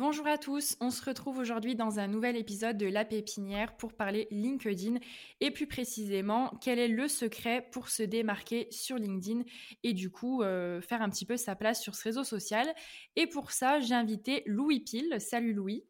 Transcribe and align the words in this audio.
Bonjour 0.00 0.26
à 0.28 0.38
tous, 0.38 0.78
on 0.80 0.90
se 0.90 1.04
retrouve 1.04 1.36
aujourd'hui 1.36 1.76
dans 1.76 1.98
un 1.98 2.06
nouvel 2.06 2.34
épisode 2.34 2.78
de 2.78 2.86
La 2.86 3.04
Pépinière 3.04 3.76
pour 3.76 3.92
parler 3.92 4.28
LinkedIn 4.30 4.94
et 5.40 5.50
plus 5.50 5.66
précisément 5.66 6.58
quel 6.62 6.78
est 6.78 6.88
le 6.88 7.06
secret 7.06 7.68
pour 7.70 7.90
se 7.90 8.02
démarquer 8.02 8.66
sur 8.70 8.96
LinkedIn 8.96 9.42
et 9.82 9.92
du 9.92 10.10
coup 10.10 10.42
euh, 10.42 10.80
faire 10.80 11.02
un 11.02 11.10
petit 11.10 11.26
peu 11.26 11.36
sa 11.36 11.54
place 11.54 11.82
sur 11.82 11.94
ce 11.94 12.04
réseau 12.04 12.24
social. 12.24 12.66
Et 13.14 13.26
pour 13.26 13.50
ça, 13.50 13.78
j'ai 13.80 13.92
invité 13.92 14.42
Louis 14.46 14.80
Pile. 14.80 15.20
Salut 15.20 15.52
Louis. 15.52 15.84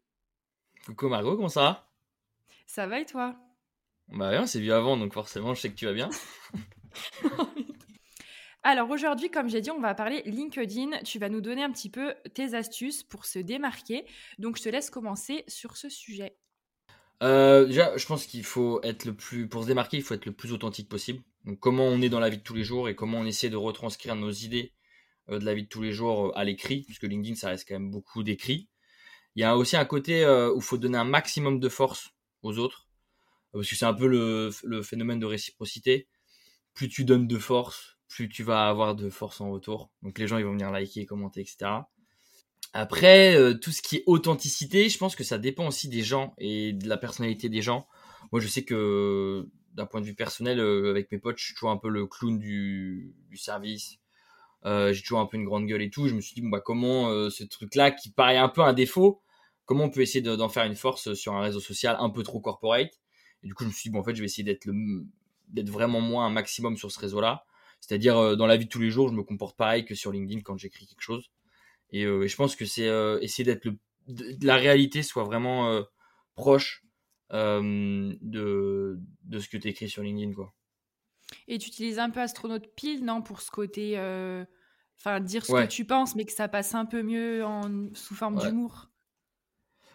Coucou 0.87 1.09
Margot, 1.09 1.37
comment 1.37 1.49
ça 1.49 1.61
va? 1.61 1.93
Ça 2.67 2.89
va 2.89 2.99
et 2.99 3.07
toi? 3.07 3.37
Bah 4.09 4.31
rien, 4.31 4.45
c'est 4.45 4.59
vu 4.59 4.73
avant 4.73 4.97
donc 4.97 5.15
forcément 5.15 5.55
je 5.55 5.61
sais 5.61 5.71
que 5.71 5.77
tu 5.77 5.87
vas 5.87 5.95
bien. 5.95 6.11
Alors 8.63 8.91
aujourd'hui, 8.91 9.31
comme 9.31 9.49
j'ai 9.49 9.63
dit, 9.63 9.71
on 9.71 9.81
va 9.81 9.95
parler 9.95 10.23
LinkedIn. 10.27 11.03
Tu 11.03 11.19
vas 11.19 11.31
nous 11.31 11.41
donner 11.41 11.63
un 11.63 11.73
petit 11.73 11.89
peu 11.89 12.15
tes 12.35 12.55
astuces 12.55 13.03
pour 13.03 13.25
se 13.25 13.39
démarquer. 13.39 14.05
Donc 14.39 14.59
je 14.59 14.63
te 14.63 14.69
laisse 14.69 14.91
commencer 14.91 15.45
sur 15.49 15.79
ce 15.79 15.89
sujet. 15.89 16.37
Euh, 17.23 17.67
déjà, 17.67 17.97
je 17.97 18.07
pense 18.07 18.27
qu'il 18.27 18.45
faut 18.45 18.83
être 18.83 19.07
le 19.07 19.15
plus, 19.15 19.49
pour 19.49 19.63
se 19.63 19.67
démarquer, 19.67 19.99
il 19.99 20.03
faut 20.03 20.15
être 20.15 20.27
le 20.27 20.33
plus 20.33 20.53
authentique 20.53 20.89
possible. 20.89 21.23
Comment 21.61 21.85
on 21.85 22.03
est 22.03 22.11
dans 22.11 22.21
la 22.21 22.29
vie 22.29 22.39
de 22.39 22.43
tous 22.43 22.55
les 22.55 22.65
jours 22.65 22.89
et 22.89 22.95
comment 22.95 23.19
on 23.19 23.25
essaie 23.25 23.49
de 23.49 23.57
retranscrire 23.57 24.15
nos 24.15 24.31
idées 24.31 24.75
euh, 25.31 25.39
de 25.39 25.45
la 25.45 25.55
vie 25.55 25.63
de 25.63 25.69
tous 25.69 25.83
les 25.83 25.93
jours 25.93 26.27
euh, 26.27 26.39
à 26.39 26.45
l'écrit, 26.45 26.83
puisque 26.83 27.05
LinkedIn 27.05 27.37
ça 27.37 27.49
reste 27.49 27.67
quand 27.67 27.75
même 27.75 27.91
beaucoup 27.91 28.23
d'écrit. 28.23 28.69
Il 29.37 29.41
y 29.41 29.45
a 29.45 29.57
aussi 29.57 29.77
un 29.77 29.85
côté 29.85 30.27
où 30.27 30.57
il 30.57 30.63
faut 30.63 30.77
donner 30.77 30.99
un 30.99 31.05
maximum 31.05 31.61
de 31.61 31.69
force 31.69 32.11
aux 32.43 32.59
autres, 32.59 32.89
parce 33.53 33.69
que 33.69 33.77
c'est 33.77 33.85
un 33.85 33.95
peu 33.95 34.09
le 34.09 34.83
phénomène 34.83 35.21
de 35.21 35.27
réciprocité. 35.27 36.09
Plus 36.75 36.89
tu 36.89 37.05
donnes 37.05 37.29
de 37.29 37.39
force, 37.39 38.00
plus 38.11 38.29
tu 38.29 38.43
vas 38.43 38.69
avoir 38.69 38.95
de 38.97 39.09
force 39.09 39.41
en 39.41 39.51
retour. 39.51 39.91
Donc 40.03 40.19
les 40.19 40.27
gens 40.27 40.37
ils 40.37 40.45
vont 40.45 40.53
venir 40.53 40.71
liker, 40.71 41.07
commenter, 41.07 41.41
etc. 41.41 41.71
Après, 42.73 43.35
euh, 43.37 43.55
tout 43.55 43.71
ce 43.71 43.83
qui 43.83 43.97
est 43.97 44.03
authenticité, 44.07 44.89
je 44.89 44.99
pense 44.99 45.17
que 45.17 45.25
ça 45.25 45.39
dépend 45.39 45.67
aussi 45.67 45.89
des 45.89 46.03
gens 46.03 46.35
et 46.39 46.73
de 46.73 46.89
la 46.89 46.97
personnalité 46.97 47.49
des 47.49 47.63
gens. 47.63 47.87
Moi, 48.33 48.41
je 48.41 48.49
sais 48.49 48.65
que 48.65 49.49
d'un 49.75 49.87
point 49.87 50.01
de 50.01 50.07
vue 50.07 50.15
personnel, 50.15 50.61
euh, 50.61 50.91
avec 50.91 51.11
mes 51.11 51.19
potes, 51.19 51.39
je 51.39 51.47
suis 51.47 51.55
toujours 51.55 51.71
un 51.71 51.77
peu 51.79 51.89
le 51.89 52.07
clown 52.07 52.39
du, 52.39 53.15
service. 53.35 53.99
Euh, 54.67 54.93
j'ai 54.93 55.03
toujours 55.03 55.21
un 55.21 55.27
peu 55.27 55.37
une 55.37 55.45
grande 55.45 55.67
gueule 55.67 55.83
et 55.83 55.91
tout. 55.91 56.07
Je 56.07 56.15
me 56.15 56.21
suis 56.21 56.35
dit, 56.35 56.43
bon, 56.43 56.51
bah, 56.51 56.61
comment 56.61 57.09
ce 57.31 57.45
truc-là, 57.45 57.91
qui 57.91 58.11
paraît 58.11 58.37
un 58.37 58.49
peu 58.49 58.61
un 58.61 58.73
défaut, 58.73 59.23
comment 59.65 59.85
on 59.85 59.91
peut 59.91 60.03
essayer 60.03 60.23
d'en 60.23 60.49
faire 60.49 60.65
une 60.65 60.77
force 60.77 61.15
sur 61.15 61.35
un 61.35 61.41
réseau 61.41 61.61
social 61.61 61.97
un 61.99 62.11
peu 62.11 62.23
trop 62.23 62.41
corporate? 62.41 62.91
Et 63.43 63.47
du 63.47 63.55
coup, 63.55 63.65
je 63.65 63.69
me 63.69 63.73
suis 63.73 63.91
dit, 63.91 63.93
bon, 63.95 64.01
en 64.01 64.05
fait, 64.05 64.15
je 64.15 64.21
vais 64.21 64.27
essayer 64.27 64.45
d'être 64.45 64.69
d'être 65.49 65.71
vraiment 65.71 66.01
moins 66.01 66.27
un 66.27 66.31
maximum 66.31 66.77
sur 66.77 66.93
ce 66.93 67.01
réseau-là 67.01 67.45
c'est-à-dire 67.81 68.17
euh, 68.19 68.37
dans 68.37 68.47
la 68.47 68.57
vie 68.57 68.67
de 68.67 68.71
tous 68.71 68.81
les 68.81 68.91
jours, 68.91 69.09
je 69.09 69.15
me 69.15 69.23
comporte 69.23 69.57
pareil 69.57 69.85
que 69.85 69.95
sur 69.95 70.13
LinkedIn 70.13 70.43
quand 70.43 70.57
j'écris 70.57 70.87
quelque 70.87 71.01
chose. 71.01 71.31
Et, 71.91 72.05
euh, 72.05 72.27
je 72.27 72.37
pense 72.37 72.55
que 72.55 72.65
c'est 72.65 72.89
euh, 72.89 73.19
essayer 73.21 73.45
d'être 73.45 73.65
le 73.65 73.77
la 74.43 74.57
réalité 74.57 75.05
soit 75.05 75.23
vraiment 75.23 75.83
proche 76.35 76.83
de, 77.31 78.99
de 79.23 79.39
ce 79.39 79.49
que 79.49 79.57
tu 79.57 79.69
écris 79.69 79.89
sur 79.89 80.03
LinkedIn 80.03 80.33
quoi. 80.33 80.53
Et 81.47 81.59
tu 81.59 81.69
utilises 81.69 82.01
un 82.01 82.11
peu 82.11 82.19
astronaute 82.19 82.75
pile 82.75 83.05
non 83.05 83.23
pour 83.23 83.41
ce 83.41 83.53
côté 83.53 83.97
enfin 84.99 85.21
dire 85.21 85.47
ce 85.47 85.53
que 85.53 85.67
tu 85.67 85.85
penses 85.85 86.17
mais 86.17 86.25
que 86.25 86.33
ça 86.33 86.49
passe 86.49 86.75
un 86.75 86.87
peu 86.87 87.05
mieux 87.05 87.45
en 87.45 87.91
sous 87.95 88.17
forme 88.17 88.37
d'humour? 88.39 88.89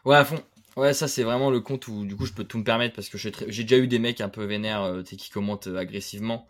Ouais 0.06 0.16
à 0.16 0.24
fond. 0.24 0.41
Ouais, 0.78 0.94
ça 0.94 1.09
c'est 1.09 1.24
vraiment 1.24 1.50
le 1.50 1.59
compte 1.59 1.90
où 1.90 2.06
du 2.06 2.16
coup 2.16 2.25
je 2.25 2.34
peux 2.34 2.45
tout 2.45 2.59
me 2.59 2.63
permettre 2.63 2.95
parce 2.95 3.09
que 3.09 3.18
j'ai 3.18 3.31
déjà 3.31 3.78
eu 3.78 3.88
des 3.88 4.00
mecs 4.00 4.22
un 4.22 4.29
peu 4.29 4.45
vénères 4.45 5.03
qui 5.03 5.29
commentent 5.29 5.68
agressivement 5.68 6.47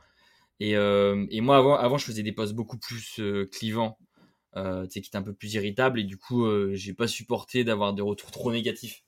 et, 0.59 0.75
euh, 0.75 1.25
et 1.29 1.41
moi, 1.41 1.57
avant, 1.57 1.75
avant, 1.75 1.97
je 1.97 2.05
faisais 2.05 2.23
des 2.23 2.31
posts 2.31 2.53
beaucoup 2.53 2.77
plus 2.77 3.19
euh, 3.19 3.45
clivants, 3.51 3.97
euh, 4.55 4.87
qui 4.87 4.99
étaient 4.99 5.17
un 5.17 5.21
peu 5.21 5.33
plus 5.33 5.53
irritables. 5.53 5.99
Et 5.99 6.03
du 6.03 6.17
coup, 6.17 6.45
euh, 6.45 6.71
j'ai 6.75 6.93
pas 6.93 7.07
supporté 7.07 7.63
d'avoir 7.63 7.93
des 7.93 8.01
retours 8.01 8.31
trop 8.31 8.51
négatifs. 8.51 9.03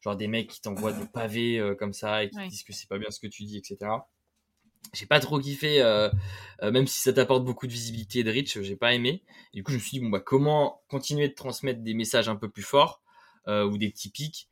Genre 0.00 0.16
des 0.16 0.28
mecs 0.28 0.48
qui 0.48 0.60
t'envoient 0.60 0.92
des 0.92 1.06
pavés 1.06 1.58
euh, 1.58 1.74
comme 1.74 1.92
ça 1.92 2.24
et 2.24 2.30
qui 2.30 2.38
disent 2.48 2.62
que 2.64 2.72
c'est 2.72 2.88
pas 2.88 2.98
bien 2.98 3.10
ce 3.10 3.20
que 3.20 3.26
tu 3.26 3.44
dis, 3.44 3.56
etc. 3.56 3.90
J'ai 4.94 5.06
pas 5.06 5.20
trop 5.20 5.40
kiffé, 5.40 5.80
euh, 5.80 6.10
même 6.60 6.86
si 6.86 7.00
ça 7.00 7.12
t'apporte 7.12 7.44
beaucoup 7.44 7.66
de 7.66 7.72
visibilité 7.72 8.20
et 8.20 8.24
de 8.24 8.30
reach, 8.30 8.60
j'ai 8.60 8.76
pas 8.76 8.94
aimé. 8.94 9.22
Et 9.52 9.58
du 9.58 9.62
coup, 9.62 9.70
je 9.70 9.76
me 9.76 9.80
suis 9.80 9.90
dit, 9.92 10.00
bon, 10.00 10.10
bah, 10.10 10.20
comment 10.20 10.82
continuer 10.88 11.28
de 11.28 11.34
transmettre 11.34 11.82
des 11.82 11.94
messages 11.94 12.28
un 12.28 12.36
peu 12.36 12.50
plus 12.50 12.62
forts 12.62 13.00
ou 13.46 13.78
des 13.78 13.90
petits 13.90 14.10
pics 14.10 14.48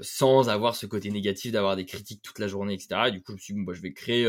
sans 0.00 0.48
avoir 0.48 0.74
ce 0.74 0.86
côté 0.86 1.10
négatif 1.10 1.52
d'avoir 1.52 1.76
des 1.76 1.84
critiques 1.84 2.22
toute 2.22 2.38
la 2.38 2.48
journée, 2.48 2.74
etc. 2.74 3.08
Et 3.08 3.10
du 3.12 3.22
coup, 3.22 3.32
je 3.32 3.34
me 3.34 3.38
suis 3.38 3.54
dit, 3.54 3.60
bon, 3.60 3.66
bah, 3.66 3.74
je 3.74 3.82
vais 3.82 3.92
créer 3.92 4.26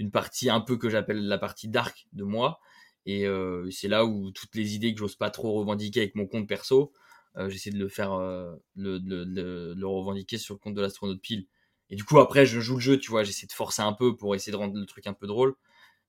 une 0.00 0.10
partie 0.10 0.48
un 0.48 0.62
peu 0.62 0.78
que 0.78 0.88
j'appelle 0.88 1.28
la 1.28 1.36
partie 1.36 1.68
dark 1.68 2.08
de 2.14 2.24
moi. 2.24 2.58
Et 3.04 3.26
euh, 3.26 3.70
c'est 3.70 3.86
là 3.86 4.06
où 4.06 4.30
toutes 4.30 4.54
les 4.54 4.74
idées 4.74 4.94
que 4.94 4.98
j'ose 4.98 5.14
pas 5.14 5.30
trop 5.30 5.52
revendiquer 5.52 6.00
avec 6.00 6.14
mon 6.14 6.26
compte 6.26 6.48
perso, 6.48 6.92
euh, 7.36 7.50
j'essaie 7.50 7.70
de 7.70 7.78
le 7.78 7.88
faire, 7.88 8.14
euh, 8.14 8.56
le, 8.76 8.98
le, 8.98 9.86
revendiquer 9.86 10.38
sur 10.38 10.54
le 10.54 10.58
compte 10.58 10.74
de 10.74 10.80
l'astronaute 10.80 11.20
pile. 11.20 11.46
Et 11.90 11.96
du 11.96 12.04
coup, 12.04 12.18
après, 12.18 12.46
je 12.46 12.60
joue 12.60 12.76
le 12.76 12.80
jeu, 12.80 12.98
tu 12.98 13.10
vois, 13.10 13.24
j'essaie 13.24 13.46
de 13.46 13.52
forcer 13.52 13.82
un 13.82 13.92
peu 13.92 14.16
pour 14.16 14.34
essayer 14.34 14.52
de 14.52 14.56
rendre 14.56 14.74
le 14.74 14.86
truc 14.86 15.06
un 15.06 15.12
peu 15.12 15.26
drôle. 15.26 15.54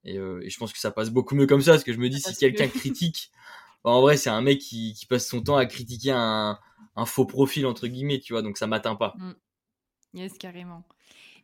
Et, 0.04 0.14
je 0.16 0.58
pense 0.58 0.72
que 0.72 0.78
ça 0.78 0.90
passe 0.90 1.10
beaucoup 1.10 1.34
mieux 1.34 1.46
comme 1.46 1.60
ça, 1.60 1.72
parce 1.72 1.84
que 1.84 1.92
je 1.92 1.98
me 1.98 2.08
dis, 2.08 2.20
si 2.20 2.34
quelqu'un 2.34 2.68
critique, 2.68 3.30
bah, 3.84 3.90
en 3.90 4.00
vrai, 4.00 4.16
c'est 4.16 4.30
un 4.30 4.40
mec 4.40 4.58
qui, 4.58 4.96
passe 5.08 5.28
son 5.28 5.42
temps 5.42 5.56
à 5.56 5.66
critiquer 5.66 6.12
un, 6.12 6.58
faux 7.04 7.26
profil, 7.26 7.66
entre 7.66 7.88
guillemets, 7.88 8.20
tu 8.20 8.32
vois, 8.32 8.42
donc 8.42 8.56
ça 8.56 8.66
m'atteint 8.66 8.96
pas. 8.96 9.14
Mm. 9.18 9.32
Yes, 10.14 10.38
carrément. 10.38 10.84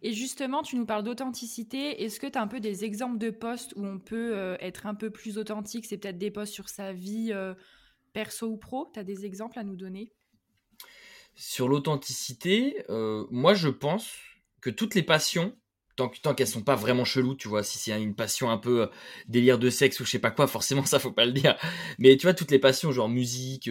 Et 0.03 0.13
justement, 0.13 0.63
tu 0.63 0.77
nous 0.77 0.87
parles 0.87 1.03
d'authenticité. 1.03 2.05
Est-ce 2.05 2.21
que 2.21 2.27
tu 2.27 2.39
as 2.39 2.43
un 2.43 2.47
peu 2.47 2.61
des 2.61 2.85
exemples 2.85 3.19
de 3.19 3.31
posts 3.31 3.73
où 3.77 3.85
on 3.85 3.99
peut 3.99 4.37
euh, 4.37 4.57
être 4.61 4.87
un 4.87 4.95
peu 4.95 5.11
plus 5.11 5.39
authentique? 5.39 5.87
C'est 5.87 5.99
peut-être 5.99 6.19
des 6.19 6.31
posts 6.31 6.53
sur 6.53 6.69
sa 6.69 6.93
vie 6.93 7.33
euh, 7.33 7.55
perso 8.13 8.47
ou 8.47 8.57
pro 8.57 8.91
Tu 8.95 9.03
des 9.03 9.27
exemples 9.27 9.59
à 9.59 9.65
nous 9.65 9.77
donner? 9.77 10.13
Sur 11.35 11.69
l'authenticité, 11.69 12.85
euh, 12.91 13.27
moi 13.31 13.55
je 13.55 13.69
pense 13.69 14.17
que 14.61 14.71
toutes 14.71 14.95
les 14.95 15.05
passions, 15.05 15.57
tant, 15.97 16.09
tant 16.09 16.35
qu'elles 16.35 16.49
sont 16.49 16.63
pas 16.63 16.75
vraiment 16.75 17.05
cheloues, 17.05 17.37
tu 17.37 17.49
vois, 17.49 17.63
si 17.63 17.79
c'est 17.79 18.01
une 18.01 18.15
passion 18.15 18.51
un 18.51 18.59
peu 18.59 18.91
délire 19.29 19.59
de 19.59 19.71
sexe 19.71 20.01
ou 20.01 20.05
je 20.05 20.11
sais 20.11 20.19
pas 20.19 20.31
quoi, 20.31 20.47
forcément 20.49 20.85
ça 20.85 21.01
faut 21.01 21.13
pas 21.13 21.27
le 21.27 21.33
dire. 21.33 21.57
Mais 21.99 22.17
tu 22.17 22.27
vois, 22.27 22.35
toutes 22.35 22.53
les 22.53 22.59
passions, 22.61 22.93
genre 22.93 23.09
musique, 23.09 23.69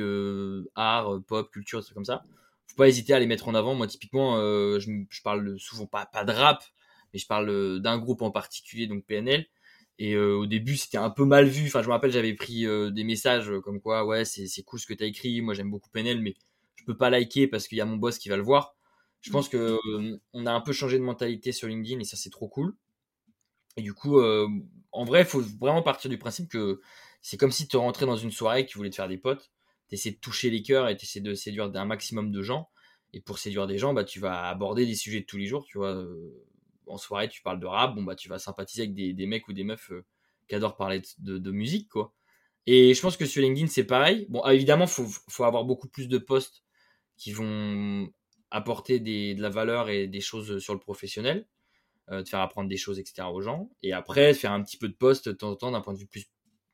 art, 0.76 1.22
pop, 1.26 1.52
culture, 1.52 1.82
trucs 1.82 1.94
comme 1.96 2.06
ça, 2.06 2.24
faut 2.67 2.75
pas 2.75 2.88
hésiter 2.88 3.13
à 3.13 3.19
les 3.19 3.28
mettre 3.28 3.47
en 3.47 3.55
avant. 3.55 3.75
Moi, 3.75 3.88
typiquement, 3.88 4.38
euh, 4.38 4.79
je, 4.79 4.91
je, 5.09 5.22
parle 5.22 5.57
souvent 5.59 5.85
pas, 5.85 6.05
pas 6.05 6.23
de 6.23 6.31
rap, 6.31 6.63
mais 7.13 7.19
je 7.19 7.28
parle 7.28 7.50
euh, 7.50 7.79
d'un 7.79 7.97
groupe 7.97 8.22
en 8.22 8.31
particulier, 8.31 8.88
donc 8.88 9.05
PNL. 9.05 9.47
Et 10.00 10.13
euh, 10.13 10.35
au 10.35 10.45
début, 10.45 10.78
c'était 10.78 10.97
un 10.97 11.09
peu 11.09 11.25
mal 11.25 11.47
vu. 11.47 11.67
Enfin, 11.67 11.81
je 11.81 11.88
me 11.88 11.94
rappelle, 11.94 12.11
j'avais 12.11 12.33
pris 12.33 12.66
des 12.91 13.03
messages 13.03 13.51
comme 13.63 13.81
quoi, 13.81 14.05
ouais, 14.05 14.25
c'est 14.25 14.63
cool 14.63 14.79
ce 14.79 14.85
que 14.85 14.94
tu 14.94 15.03
as 15.03 15.07
écrit. 15.07 15.41
Moi, 15.41 15.53
j'aime 15.53 15.72
beaucoup 15.72 15.89
PNL, 15.89 16.22
mais 16.22 16.35
je 16.75 16.83
peux 16.85 16.95
pas 16.95 17.09
liker 17.09 17.47
parce 17.47 17.67
qu'il 17.67 17.78
y 17.78 17.81
a 17.81 17.85
mon 17.85 17.97
boss 17.97 18.19
qui 18.19 18.29
va 18.29 18.38
le 18.38 18.44
voir. 18.44 18.75
Je 19.22 19.31
pense 19.31 19.49
que 19.49 19.79
on 20.34 20.45
a 20.45 20.51
un 20.51 20.61
peu 20.61 20.72
changé 20.72 20.99
de 20.99 21.03
mentalité 21.03 21.51
sur 21.51 21.67
LinkedIn 21.67 21.99
et 21.99 22.03
ça, 22.03 22.16
c'est 22.16 22.29
trop 22.29 22.47
cool. 22.47 22.75
Et 23.75 23.81
du 23.81 23.94
coup, 23.94 24.22
en 24.22 25.03
vrai, 25.03 25.22
il 25.22 25.25
faut 25.25 25.41
vraiment 25.59 25.81
partir 25.81 26.11
du 26.11 26.19
principe 26.19 26.47
que 26.47 26.79
c'est 27.23 27.38
comme 27.38 27.51
si 27.51 27.67
tu 27.67 27.78
rentrais 27.78 28.05
dans 28.05 28.17
une 28.17 28.31
soirée 28.31 28.61
et 28.61 28.66
que 28.66 28.69
tu 28.69 28.78
voulais 28.78 28.91
te 28.91 28.95
faire 28.95 29.07
des 29.07 29.17
potes 29.17 29.51
tu 29.90 30.12
de 30.12 30.18
toucher 30.18 30.50
les 30.50 30.61
cœurs 30.61 30.90
et 30.90 30.97
tu 30.97 31.06
essaies 31.06 31.22
de 31.22 31.34
séduire 31.34 31.72
un 31.73 31.85
maximum 31.85 32.32
de 32.32 32.41
gens. 32.41 32.70
Et 33.14 33.22
pour 33.22 33.40
séduire 33.40 33.67
des 33.67 33.78
gens, 33.78 33.94
bah, 33.94 34.03
tu 34.03 34.20
vas 34.20 34.47
aborder 34.47 34.85
des 34.85 34.96
sujets 34.96 35.22
de 35.22 35.26
tous 35.26 35.38
les 35.38 35.47
jours. 35.47 35.66
Tu 35.66 35.78
vois, 35.78 35.96
euh, 35.96 36.46
en 36.88 36.97
soirée, 36.97 37.29
tu 37.29 37.41
parles 37.41 37.59
de 37.59 37.66
rap, 37.66 37.96
bon, 37.96 38.03
bah, 38.03 38.16
tu 38.16 38.29
vas 38.29 38.40
sympathiser 38.40 38.84
avec 38.84 38.94
des, 38.94 39.26
mecs 39.26 39.47
ou 39.47 39.53
des 39.53 39.64
meufs 39.64 39.91
euh, 39.91 40.06
qui 40.47 40.56
adorent 40.56 40.76
parler 40.76 41.02
de, 41.20 41.52
musique, 41.52 41.90
quoi. 41.90 42.14
Et 42.66 42.94
je 42.94 43.02
pense 43.02 43.16
que 43.16 43.26
sur 43.26 43.41
LinkedIn, 43.41 43.67
c'est 43.67 43.85
pareil. 43.85 44.26
Bon, 44.29 44.46
évidemment, 44.46 44.88
faut, 44.88 45.08
faut 45.29 45.46
avoir 45.46 45.64
beaucoup 45.64 45.88
plus 45.88 46.09
de 46.09 46.17
posts 46.17 46.64
qui 47.16 47.32
vont 47.32 48.09
apporter 48.52 49.00
de 49.00 49.41
la 49.41 49.50
valeur 49.50 49.90
et 49.90 50.08
des 50.08 50.20
choses 50.20 50.59
sur 50.59 50.73
le 50.73 50.79
professionnel, 50.79 51.47
euh, 52.11 52.23
de 52.23 52.28
faire 52.28 52.41
apprendre 52.41 52.67
des 52.67 52.78
choses, 52.78 53.00
etc. 53.00 53.29
aux 53.32 53.41
gens. 53.41 53.70
Et 53.84 53.94
après, 53.94 54.34
faire 54.34 54.52
un 54.52 54.61
petit 54.61 54.78
peu 54.78 54.90
de 54.90 54.94
posts 54.94 55.29
de 55.29 55.34
temps 55.34 55.52
en 55.52 55.56
temps 55.56 55.72
d'un 55.72 55.82
point 55.82 55.94
de 55.94 56.00
vue 56.00 56.08
plus, 56.08 56.26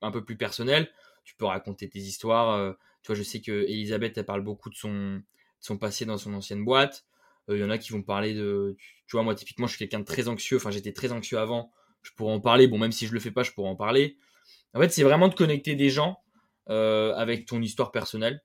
un 0.02 0.12
peu 0.12 0.26
plus 0.26 0.36
personnel. 0.36 0.92
Tu 1.24 1.36
peux 1.36 1.46
raconter 1.46 1.88
tes 1.90 2.00
histoires. 2.00 2.76
Tu 3.04 3.08
vois, 3.08 3.16
je 3.16 3.24
sais 3.24 3.42
que 3.42 3.52
Elisabeth, 3.52 4.18
elle 4.18 4.26
parle 4.26 4.42
beaucoup 4.42 4.70
de 4.70 4.76
son, 4.76 5.22
passé 5.80 6.06
dans 6.06 6.18
son 6.18 6.34
ancienne 6.34 6.66
boîte. 6.66 7.06
Il 7.48 7.56
euh, 7.56 7.58
y 7.60 7.64
en 7.64 7.70
a 7.70 7.78
qui 7.78 7.92
vont 7.92 8.02
parler 8.02 8.34
de. 8.34 8.78
Tu 9.08 9.16
vois, 9.16 9.24
moi, 9.24 9.36
typiquement, 9.36 9.68
je 9.68 9.76
suis 9.76 9.80
quelqu'un 9.80 10.00
de 10.00 10.06
très 10.06 10.28
anxieux. 10.28 10.58
Enfin, 10.58 10.72
j'étais 10.72 10.94
très 10.94 11.12
anxieux 11.12 11.38
avant. 11.38 11.72
Je 12.02 12.12
pourrais 12.12 12.34
en 12.34 12.40
parler. 12.40 12.68
Bon, 12.68 12.78
même 12.78 12.92
si 12.92 13.06
je 13.06 13.14
le 13.14 13.20
fais 13.20 13.32
pas, 13.32 13.44
je 13.44 13.52
pourrais 13.52 13.70
en 13.70 13.76
parler. 13.76 14.18
En 14.74 14.80
fait, 14.80 14.90
c'est 14.90 15.04
vraiment 15.04 15.28
de 15.28 15.36
connecter 15.36 15.76
des 15.76 15.90
gens 15.90 16.20
avec 16.68 17.46
ton 17.46 17.62
histoire 17.62 17.92
personnelle. 17.92 18.42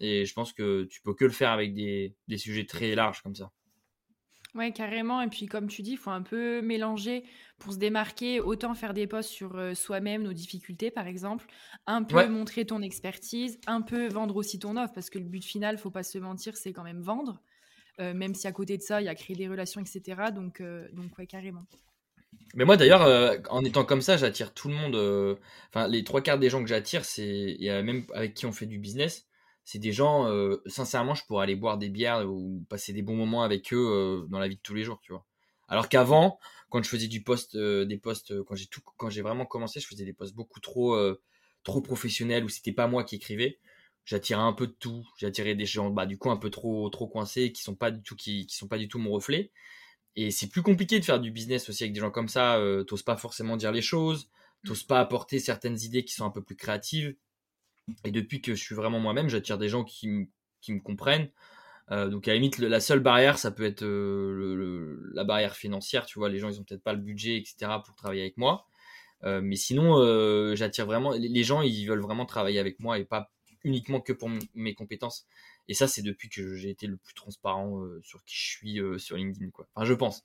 Et 0.00 0.26
je 0.26 0.34
pense 0.34 0.52
que 0.52 0.84
tu 0.84 1.00
peux 1.00 1.14
que 1.14 1.24
le 1.24 1.30
faire 1.30 1.50
avec 1.50 1.74
des 1.74 2.14
sujets 2.36 2.66
très 2.66 2.94
larges 2.94 3.22
comme 3.22 3.34
ça. 3.34 3.50
Ouais, 4.54 4.70
carrément. 4.70 5.22
Et 5.22 5.28
puis, 5.28 5.46
comme 5.46 5.66
tu 5.66 5.80
dis, 5.80 5.92
il 5.92 5.96
faut 5.96 6.10
un 6.10 6.20
peu 6.20 6.60
mélanger 6.60 7.24
pour 7.58 7.72
se 7.72 7.78
démarquer. 7.78 8.38
Autant 8.38 8.74
faire 8.74 8.92
des 8.92 9.06
posts 9.06 9.30
sur 9.30 9.58
soi-même, 9.74 10.22
nos 10.22 10.34
difficultés, 10.34 10.90
par 10.90 11.06
exemple. 11.06 11.46
Un 11.86 12.02
peu 12.02 12.28
montrer 12.28 12.66
ton 12.66 12.82
expertise. 12.82 13.58
Un 13.66 13.80
peu 13.80 14.08
vendre 14.08 14.36
aussi 14.36 14.58
ton 14.58 14.76
offre. 14.76 14.92
Parce 14.92 15.08
que 15.08 15.18
le 15.18 15.24
but 15.24 15.42
final, 15.42 15.78
faut 15.78 15.90
pas 15.90 16.02
se 16.02 16.18
mentir, 16.18 16.56
c'est 16.56 16.72
quand 16.72 16.84
même 16.84 17.00
vendre. 17.00 17.40
même 17.98 18.34
si 18.34 18.46
à 18.46 18.52
côté 18.52 18.76
de 18.76 18.82
ça, 18.82 19.00
il 19.00 19.04
y 19.04 19.08
a 19.08 19.14
créer 19.14 19.36
des 19.36 19.48
relations, 19.48 19.80
etc. 19.80 20.30
Donc, 20.34 20.62
donc 20.92 21.16
ouais, 21.18 21.26
carrément. 21.26 21.64
Mais 22.54 22.66
moi, 22.66 22.76
d'ailleurs, 22.76 23.40
en 23.50 23.64
étant 23.64 23.84
comme 23.84 24.02
ça, 24.02 24.18
j'attire 24.18 24.52
tout 24.52 24.68
le 24.68 24.74
monde. 24.74 25.38
Enfin, 25.68 25.88
les 25.88 26.04
trois 26.04 26.20
quarts 26.20 26.38
des 26.38 26.50
gens 26.50 26.62
que 26.62 26.68
j'attire, 26.68 27.06
c'est. 27.06 27.56
même 27.60 28.04
avec 28.12 28.34
qui 28.34 28.44
on 28.44 28.52
fait 28.52 28.66
du 28.66 28.78
business 28.78 29.26
c'est 29.64 29.78
des 29.78 29.92
gens, 29.92 30.26
euh, 30.28 30.60
sincèrement, 30.66 31.14
je 31.14 31.24
pourrais 31.24 31.44
aller 31.44 31.56
boire 31.56 31.78
des 31.78 31.88
bières 31.88 32.28
ou 32.28 32.64
passer 32.68 32.92
des 32.92 33.02
bons 33.02 33.16
moments 33.16 33.42
avec 33.42 33.72
eux 33.72 33.76
euh, 33.76 34.26
dans 34.28 34.38
la 34.38 34.48
vie 34.48 34.56
de 34.56 34.60
tous 34.60 34.74
les 34.74 34.82
jours, 34.82 35.00
tu 35.02 35.12
vois. 35.12 35.24
Alors 35.68 35.88
qu'avant, 35.88 36.38
quand 36.68 36.82
je 36.82 36.88
faisais 36.88 37.06
du 37.06 37.22
poste, 37.22 37.54
euh, 37.54 37.84
des 37.84 37.96
postes, 37.96 38.42
quand 38.44 38.54
j'ai 38.54 38.66
tout, 38.66 38.80
quand 38.96 39.08
j'ai 39.08 39.22
vraiment 39.22 39.46
commencé, 39.46 39.80
je 39.80 39.86
faisais 39.86 40.04
des 40.04 40.12
postes 40.12 40.34
beaucoup 40.34 40.60
trop, 40.60 40.96
trop 41.62 41.80
professionnels 41.80 42.44
où 42.44 42.48
c'était 42.48 42.72
pas 42.72 42.86
moi 42.88 43.04
qui 43.04 43.16
écrivais. 43.16 43.58
J'attirais 44.04 44.42
un 44.42 44.52
peu 44.52 44.66
de 44.66 44.72
tout. 44.72 45.06
J'attirais 45.16 45.54
des 45.54 45.66
gens, 45.66 45.90
bah, 45.90 46.06
du 46.06 46.18
coup, 46.18 46.30
un 46.30 46.36
peu 46.36 46.50
trop, 46.50 46.90
trop 46.90 47.06
coincés, 47.06 47.52
qui 47.52 47.62
sont 47.62 47.76
pas 47.76 47.92
du 47.92 48.02
tout, 48.02 48.16
qui, 48.16 48.46
qui 48.46 48.56
sont 48.56 48.66
pas 48.66 48.78
du 48.78 48.88
tout 48.88 48.98
mon 48.98 49.12
reflet. 49.12 49.52
Et 50.16 50.30
c'est 50.30 50.48
plus 50.48 50.62
compliqué 50.62 50.98
de 51.00 51.04
faire 51.04 51.20
du 51.20 51.30
business 51.30 51.68
aussi 51.68 51.84
avec 51.84 51.94
des 51.94 52.00
gens 52.00 52.10
comme 52.10 52.28
ça. 52.28 52.60
t'oses 52.86 53.04
pas 53.04 53.16
forcément 53.16 53.56
dire 53.56 53.72
les 53.72 53.82
choses, 53.82 54.28
t'oses 54.66 54.82
pas 54.82 55.00
apporter 55.00 55.38
certaines 55.38 55.80
idées 55.80 56.04
qui 56.04 56.14
sont 56.14 56.26
un 56.26 56.30
peu 56.30 56.42
plus 56.42 56.56
créatives. 56.56 57.14
Et 58.04 58.10
depuis 58.10 58.40
que 58.40 58.54
je 58.54 58.62
suis 58.62 58.74
vraiment 58.74 59.00
moi-même, 59.00 59.28
j'attire 59.28 59.58
des 59.58 59.68
gens 59.68 59.84
qui, 59.84 60.08
me 60.08 60.80
comprennent. 60.80 61.28
Euh, 61.90 62.08
donc 62.08 62.28
à 62.28 62.30
la 62.30 62.36
limite, 62.36 62.58
la 62.58 62.80
seule 62.80 63.00
barrière, 63.00 63.38
ça 63.38 63.50
peut 63.50 63.64
être 63.64 63.82
euh, 63.82 65.10
la 65.14 65.24
barrière 65.24 65.56
financière. 65.56 66.06
Tu 66.06 66.18
vois, 66.18 66.28
les 66.28 66.38
gens, 66.38 66.48
ils 66.48 66.60
ont 66.60 66.64
peut-être 66.64 66.82
pas 66.82 66.92
le 66.92 67.00
budget, 67.00 67.36
etc., 67.36 67.72
pour 67.84 67.94
travailler 67.94 68.22
avec 68.22 68.36
moi. 68.36 68.66
Euh, 69.24 69.40
mais 69.42 69.56
sinon, 69.56 69.96
j'attire 70.54 70.86
vraiment. 70.86 71.12
Les 71.12 71.44
gens, 71.44 71.62
ils 71.62 71.86
veulent 71.86 72.00
vraiment 72.00 72.26
travailler 72.26 72.58
avec 72.58 72.80
moi 72.80 72.98
et 72.98 73.04
pas 73.04 73.30
uniquement 73.64 74.00
que 74.00 74.12
pour 74.12 74.30
mes 74.54 74.74
compétences. 74.74 75.26
Et 75.68 75.74
ça, 75.74 75.86
c'est 75.86 76.02
depuis 76.02 76.28
que 76.28 76.56
j'ai 76.56 76.70
été 76.70 76.86
le 76.86 76.96
plus 76.96 77.14
transparent 77.14 77.80
sur 78.02 78.24
qui 78.24 78.34
je 78.36 78.50
suis 78.50 78.80
sur 78.98 79.16
LinkedIn, 79.16 79.50
quoi. 79.50 79.68
Enfin, 79.74 79.84
je 79.86 79.94
pense. 79.94 80.24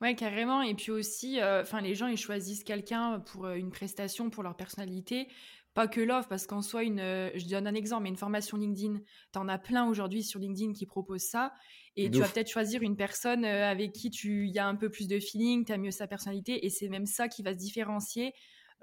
Ouais, 0.00 0.14
carrément. 0.14 0.62
Et 0.62 0.74
puis 0.74 0.92
aussi, 0.92 1.42
enfin, 1.42 1.82
les 1.82 1.94
gens, 1.94 2.06
ils 2.06 2.16
choisissent 2.16 2.64
quelqu'un 2.64 3.20
pour 3.20 3.48
une 3.48 3.70
prestation, 3.70 4.30
pour 4.30 4.42
leur 4.42 4.56
personnalité 4.56 5.28
pas 5.74 5.86
que 5.86 6.00
l'offre, 6.00 6.28
parce 6.28 6.46
qu'en 6.46 6.62
soi, 6.62 6.82
une, 6.82 7.00
euh, 7.00 7.30
je 7.34 7.46
donne 7.46 7.66
un 7.66 7.74
exemple, 7.74 8.04
mais 8.04 8.08
une 8.08 8.16
formation 8.16 8.56
LinkedIn, 8.56 8.98
tu 9.32 9.38
en 9.38 9.48
as 9.48 9.58
plein 9.58 9.88
aujourd'hui 9.88 10.22
sur 10.22 10.40
LinkedIn 10.40 10.72
qui 10.72 10.86
proposent 10.86 11.22
ça. 11.22 11.52
Et 11.96 12.10
tu 12.10 12.18
vas 12.18 12.28
peut-être 12.28 12.50
choisir 12.50 12.82
une 12.82 12.96
personne 12.96 13.44
euh, 13.44 13.68
avec 13.68 13.92
qui 13.92 14.10
tu 14.10 14.48
y 14.48 14.58
a 14.58 14.66
un 14.66 14.74
peu 14.74 14.90
plus 14.90 15.06
de 15.06 15.20
feeling, 15.20 15.64
tu 15.64 15.72
as 15.72 15.78
mieux 15.78 15.90
sa 15.90 16.06
personnalité, 16.06 16.64
et 16.64 16.70
c'est 16.70 16.88
même 16.88 17.06
ça 17.06 17.28
qui 17.28 17.42
va 17.42 17.52
se 17.52 17.58
différencier 17.58 18.32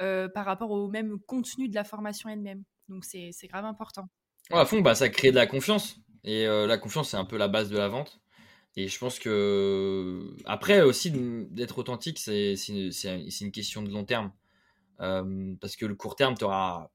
euh, 0.02 0.30
par 0.30 0.46
rapport 0.46 0.72
au 0.72 0.88
même 0.88 1.18
contenu 1.26 1.68
de 1.68 1.76
la 1.76 1.84
formation 1.84 2.30
elle-même. 2.30 2.64
Donc 2.90 3.04
c'est 3.04 3.32
grave 3.48 3.66
important. 3.66 4.08
à 4.52 4.66
fond, 4.66 4.82
bah, 4.82 4.96
ça 4.96 5.10
crée 5.10 5.32
de 5.32 5.36
la 5.36 5.48
confiance. 5.48 5.98
Et 6.24 6.46
la 6.46 6.78
confiance, 6.78 7.12
c'est 7.12 7.18
un 7.18 7.26
peu 7.26 7.38
la 7.38 7.48
base 7.48 7.70
de 7.70 7.78
la 7.78 7.88
vente. 7.88 8.20
Et 8.76 8.88
je 8.90 9.00
pense 9.00 9.18
que 9.18 10.36
après 10.46 10.82
aussi 10.82 11.12
d'être 11.12 11.80
authentique, 11.80 12.20
c'est 12.20 12.54
une, 12.68 12.92
une, 13.42 13.52
question 13.52 13.82
de 13.82 13.90
long 13.90 14.04
terme. 14.04 14.32
Euh, 15.02 15.56
parce 15.62 15.76
que 15.76 15.86
le 15.86 15.96
court 15.96 16.16
terme, 16.16 16.36
tu 16.38 16.46
auras, 16.46 16.90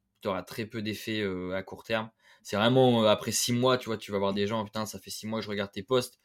très 0.46 0.66
peu 0.66 0.82
d'effets 0.82 1.20
euh, 1.20 1.54
à 1.54 1.62
court 1.62 1.84
terme. 1.84 2.10
C'est 2.42 2.56
vraiment 2.56 3.04
euh, 3.04 3.06
après 3.06 3.32
six 3.32 3.52
mois, 3.52 3.78
tu 3.78 3.86
vois, 3.86 3.96
tu 3.96 4.12
vas 4.12 4.18
voir 4.18 4.34
des 4.34 4.46
gens, 4.46 4.64
putain, 4.64 4.86
ça 4.86 4.98
fait 4.98 5.10
six 5.10 5.26
mois 5.26 5.40
que 5.40 5.44
je 5.44 5.50
regarde 5.50 5.70
tes 5.70 5.82
posts, 5.82 6.18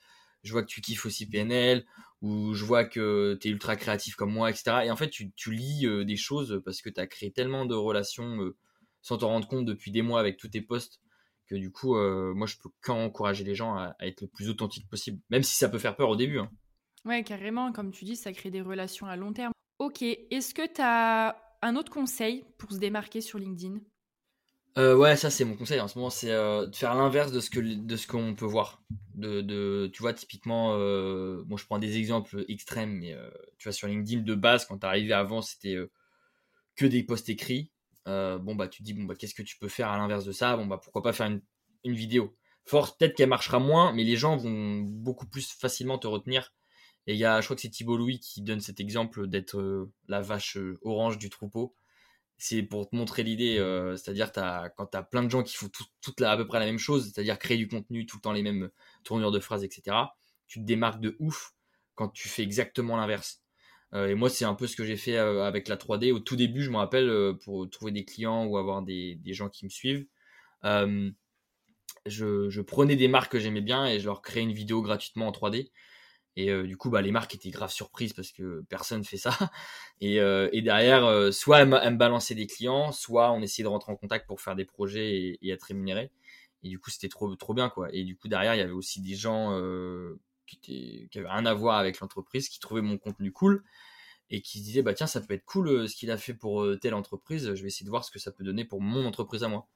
je 0.44 0.52
vois 0.52 0.64
que 0.64 0.68
tu 0.68 0.82
kiffes 0.82 1.06
aussi 1.06 1.28
PNL, 1.30 1.86
ou 2.22 2.54
je 2.54 2.66
vois 2.66 2.86
que 2.86 3.38
tu 3.40 3.48
es 3.48 3.52
ultra 3.52 3.76
créatif 3.76 4.16
comme 4.16 4.34
moi, 4.34 4.50
etc. 4.50 4.86
Et 4.86 4.92
en 4.92 4.96
fait, 4.96 5.10
tu, 5.10 5.32
tu 5.34 5.52
lis 5.52 5.86
des 6.06 6.16
choses 6.16 6.62
parce 6.66 6.82
que 6.82 6.90
tu 6.90 7.00
as 7.00 7.08
créé 7.08 7.32
tellement 7.32 7.66
de 7.66 7.76
relations 7.76 8.40
sans 9.02 9.20
t'en 9.20 9.28
rendre 9.28 9.48
compte 9.48 9.66
depuis 9.66 9.92
des 9.92 10.02
mois 10.02 10.20
avec 10.20 10.38
tous 10.38 10.50
tes 10.50 10.62
posts 10.62 11.02
que 11.48 11.56
du 11.56 11.72
coup, 11.72 11.96
moi, 11.96 12.48
je 12.48 12.56
peux 12.58 12.70
qu'encourager 12.82 13.44
les 13.44 13.56
gens 13.56 13.76
à, 13.76 13.96
être 14.00 14.22
le 14.22 14.28
plus 14.28 14.50
authentique 14.50 14.90
possible, 14.90 15.20
même 15.30 15.44
si 15.44 15.56
ça 15.56 15.70
peut 15.70 15.80
faire 15.80 15.96
peur 15.96 16.10
au 16.10 16.16
début. 16.16 16.40
Hein. 16.40 16.50
Ouais, 17.06 17.24
carrément, 17.24 17.72
comme 17.72 17.92
tu 17.92 18.06
dis, 18.06 18.16
ça 18.16 18.34
crée 18.34 18.50
des 18.50 18.62
relations 18.62 19.08
à 19.08 19.16
long 19.16 19.34
terme. 19.34 19.54
Ok, 19.80 20.02
est-ce 20.02 20.56
que 20.56 20.66
tu 20.66 20.82
as 20.82 21.47
un 21.68 21.76
autre 21.76 21.92
conseil 21.92 22.46
pour 22.58 22.72
se 22.72 22.78
démarquer 22.78 23.22
sur 23.22 23.38
LinkedIn 23.38 23.80
euh, 24.78 24.96
ouais, 24.96 25.16
ça 25.16 25.32
c'est 25.32 25.44
mon 25.44 25.56
conseil 25.56 25.80
en 25.80 25.88
ce 25.88 25.98
moment, 25.98 26.12
c'est 26.12 26.32
euh, 26.32 26.68
de 26.68 26.76
faire 26.76 26.94
l'inverse 26.94 27.32
de 27.32 27.40
ce 27.40 27.50
que 27.50 27.60
de 27.60 28.06
qu'on 28.08 28.36
peut 28.36 28.46
voir. 28.46 28.84
De, 29.16 29.90
tu 29.92 30.04
vois 30.04 30.14
typiquement, 30.14 30.76
euh, 30.78 31.42
bon 31.48 31.58
je 31.58 31.66
prends 31.66 31.80
des 31.80 31.98
exemples 31.98 32.46
extrêmes, 32.48 32.92
mais 33.00 33.18
tu 33.58 33.68
vois 33.68 33.74
sur 33.74 33.88
LinkedIn 33.88 34.22
de 34.22 34.36
base 34.36 34.68
quand 34.68 34.78
t'arrivais 34.78 35.16
avant 35.16 35.42
c'était 35.42 35.78
que 36.76 36.86
des 36.86 37.02
posts 37.02 37.30
écrits. 37.30 37.72
bon 38.06 38.54
bah 38.54 38.68
tu 38.68 38.84
dis 38.84 38.94
bon 38.94 39.06
bah 39.06 39.16
qu'est-ce 39.16 39.34
que 39.34 39.42
tu 39.42 39.58
peux 39.58 39.68
faire 39.68 39.90
à 39.90 39.98
l'inverse 39.98 40.26
de 40.26 40.32
ça? 40.32 40.56
Bon 40.56 40.68
bah 40.68 40.80
pourquoi 40.82 41.02
pas 41.02 41.12
faire 41.12 41.26
une, 41.26 41.42
une 41.84 41.96
vidéo. 41.96 42.38
Force 42.66 42.96
peut-être 42.96 43.16
qu'elle 43.16 43.30
marchera 43.30 43.58
moins, 43.58 43.94
mais 43.94 44.04
les 44.04 44.16
gens 44.16 44.38
vont 44.38 44.82
beaucoup 44.82 45.26
plus 45.26 45.54
facilement 45.54 45.98
te 45.98 46.06
retenir 46.06 46.54
et 47.08 47.14
il 47.14 47.18
y 47.18 47.26
a, 47.26 47.40
je 47.40 47.48
crois 47.48 47.56
que 47.56 47.62
c'est 47.62 47.70
Thibault 47.70 47.96
Louis 47.98 48.20
qui 48.20 48.42
donne 48.42 48.60
cet 48.60 48.82
exemple 48.82 49.28
d'être 49.28 49.58
euh, 49.58 49.92
la 50.10 50.22
vache 50.22 50.58
euh, 50.58 50.78
orange 50.82 51.18
du 51.18 51.30
troupeau. 51.30 51.74
C'est 52.38 52.62
pour 52.64 52.90
te 52.90 52.96
montrer 52.96 53.24
l'idée, 53.24 53.58
euh, 53.58 53.96
c'est-à-dire 53.96 54.32
quand 54.32 54.88
tu 54.92 54.98
as 54.98 55.04
plein 55.04 55.24
de 55.24 55.30
gens 55.30 55.42
qui 55.42 55.56
font 55.56 55.70
à 56.22 56.38
peu 56.38 56.46
près 56.46 56.60
la 56.60 56.66
même 56.66 56.78
chose, 56.78 57.12
c'est-à-dire 57.12 57.40
créer 57.40 57.58
du 57.58 57.68
contenu 57.68 58.06
tout 58.06 58.18
le 58.18 58.22
temps 58.22 58.34
les 58.34 58.44
mêmes 58.44 58.70
tournures 59.04 59.32
de 59.32 59.40
phrases, 59.40 59.64
etc. 59.64 59.98
Tu 60.48 60.60
te 60.60 60.66
démarques 60.66 61.00
de 61.00 61.16
ouf 61.20 61.54
quand 61.96 62.10
tu 62.10 62.28
fais 62.30 62.44
exactement 62.44 62.96
l'inverse. 62.96 63.42
et 63.96 64.14
moi, 64.14 64.30
c'est 64.30 64.46
un 64.46 64.54
peu 64.54 64.68
ce 64.68 64.76
que 64.76 64.86
j'ai 64.86 64.98
fait 64.98 65.18
avec 65.18 65.68
la 65.68 65.78
3D. 65.78 66.12
Au 66.12 66.20
tout 66.20 66.36
début, 66.36 66.62
je 66.62 66.70
me 66.70 66.78
rappelle, 66.78 67.34
pour 67.44 67.68
trouver 67.72 67.92
des 67.92 68.06
clients 68.06 68.46
ou 68.46 68.58
avoir 68.58 68.84
des, 68.84 69.20
gens 69.26 69.50
qui 69.50 69.66
me 69.66 69.70
suivent, 69.72 70.06
je, 72.06 72.62
prenais 72.62 72.96
des 72.96 73.08
marques 73.08 73.32
que 73.32 73.40
j'aimais 73.40 73.62
bien 73.62 73.88
et 73.88 74.00
je 74.00 74.06
leur 74.06 74.22
créais 74.22 74.44
une 74.44 74.54
vidéo 74.54 74.84
gratuitement 74.84 75.28
en 75.28 75.32
3D. 75.32 75.72
Et 76.38 76.52
euh, 76.52 76.68
du 76.68 76.78
coup, 76.78 76.92
bah, 76.92 77.02
les 77.02 77.12
marques 77.12 77.34
étaient 77.34 77.50
grave 77.50 77.72
surprises 77.72 78.14
parce 78.14 78.32
que 78.32 78.64
personne 78.70 79.04
fait 79.04 79.18
ça. 79.18 79.32
Et, 80.00 80.22
euh, 80.22 80.48
et 80.54 80.62
derrière, 80.62 81.06
euh, 81.06 81.32
soit 81.32 81.62
elles, 81.62 81.68
me 81.70 81.98
balançaient 81.98 82.36
des 82.36 82.46
clients, 82.46 82.92
soit 82.92 83.32
on 83.32 83.42
essayait 83.42 83.64
de 83.64 83.68
rentrer 83.68 83.92
en 83.92 83.96
contact 83.96 84.28
pour 84.28 84.40
faire 84.40 84.56
des 84.56 84.64
projets 84.64 85.38
et, 85.42 85.50
être 85.50 85.64
rémunéré. 85.64 86.12
Et 86.62 86.70
du 86.70 86.78
coup, 86.78 86.92
c'était 86.92 87.10
trop, 87.10 87.36
trop 87.36 87.56
bien, 87.56 87.70
quoi. 87.70 87.88
Et 87.92 88.04
du 88.04 88.16
coup, 88.16 88.28
derrière, 88.28 88.54
il 88.54 88.60
y 88.60 88.62
avait 88.62 88.74
aussi 88.74 89.02
des 89.02 89.16
gens 89.16 89.60
qui, 90.46 90.58
étaient, 90.58 91.08
qui 91.10 91.18
avaient 91.18 91.30
rien 91.30 91.48
à 91.48 91.56
voir 91.56 91.80
avec 91.80 92.00
l'entreprise, 92.00 92.48
qui 92.48 92.60
trouvaient 92.60 92.84
mon 92.84 93.00
contenu 93.00 93.32
cool 93.32 93.64
et 94.30 94.44
qui 94.44 94.60
se 94.60 94.64
disaient, 94.66 94.84
bah 94.84 94.94
tiens, 94.94 95.08
ça 95.08 95.20
peut 95.20 95.34
être 95.34 95.46
cool 95.46 95.90
ce 95.90 95.96
qu'il 95.96 96.12
a 96.12 96.18
fait 96.18 96.36
pour 96.36 96.68
telle 96.80 96.94
entreprise. 96.94 97.56
Je 97.56 97.62
vais 97.64 97.70
essayer 97.70 97.86
de 97.86 97.90
voir 97.90 98.06
ce 98.06 98.12
que 98.12 98.20
ça 98.20 98.32
peut 98.32 98.44
donner 98.44 98.66
pour 98.66 98.82
mon 98.82 99.04
entreprise 99.08 99.44
à 99.44 99.48
moi. 99.48 99.68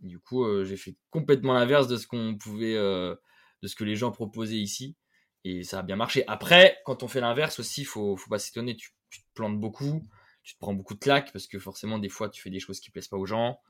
du 0.00 0.18
coup, 0.18 0.46
j'ai 0.64 0.78
fait 0.78 0.96
complètement 1.10 1.52
l'inverse 1.52 1.88
de 1.88 1.98
ce 1.98 2.06
qu'on 2.06 2.38
pouvait, 2.38 2.76
de 2.76 3.18
ce 3.66 3.76
que 3.76 3.84
les 3.84 3.96
gens 3.96 4.12
proposaient 4.12 4.56
ici 4.56 4.96
et 5.44 5.62
ça 5.62 5.80
a 5.80 5.82
bien 5.82 5.96
marché. 5.96 6.24
Après, 6.26 6.78
quand 6.84 7.02
on 7.02 7.08
fait 7.08 7.20
l'inverse 7.20 7.58
aussi, 7.58 7.84
faut, 7.84 8.16
faut 8.16 8.30
pas 8.30 8.38
s'étonner, 8.38 8.76
tu, 8.76 8.90
te 9.10 9.16
plantes 9.34 9.58
beaucoup, 9.58 10.06
tu 10.42 10.54
te 10.54 10.58
prends 10.58 10.74
beaucoup 10.74 10.94
de 10.94 10.98
claques 10.98 11.32
parce 11.32 11.46
que 11.46 11.58
forcément, 11.58 11.98
des 11.98 12.08
fois, 12.08 12.28
tu 12.28 12.42
fais 12.42 12.50
des 12.50 12.60
choses 12.60 12.80
qui 12.80 12.90
plaisent 12.90 13.08
pas 13.08 13.16
aux 13.16 13.26
gens. 13.26 13.60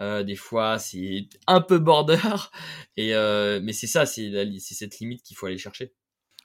Euh, 0.00 0.24
des 0.24 0.36
fois, 0.36 0.78
c'est 0.78 1.28
un 1.46 1.60
peu 1.60 1.78
border. 1.78 2.18
Et 2.96 3.14
euh, 3.14 3.60
mais 3.62 3.72
c'est 3.72 3.86
ça, 3.86 4.06
c'est 4.06 4.30
cette 4.58 4.98
limite 4.98 5.22
qu'il 5.22 5.36
faut 5.36 5.46
aller 5.46 5.58
chercher. 5.58 5.92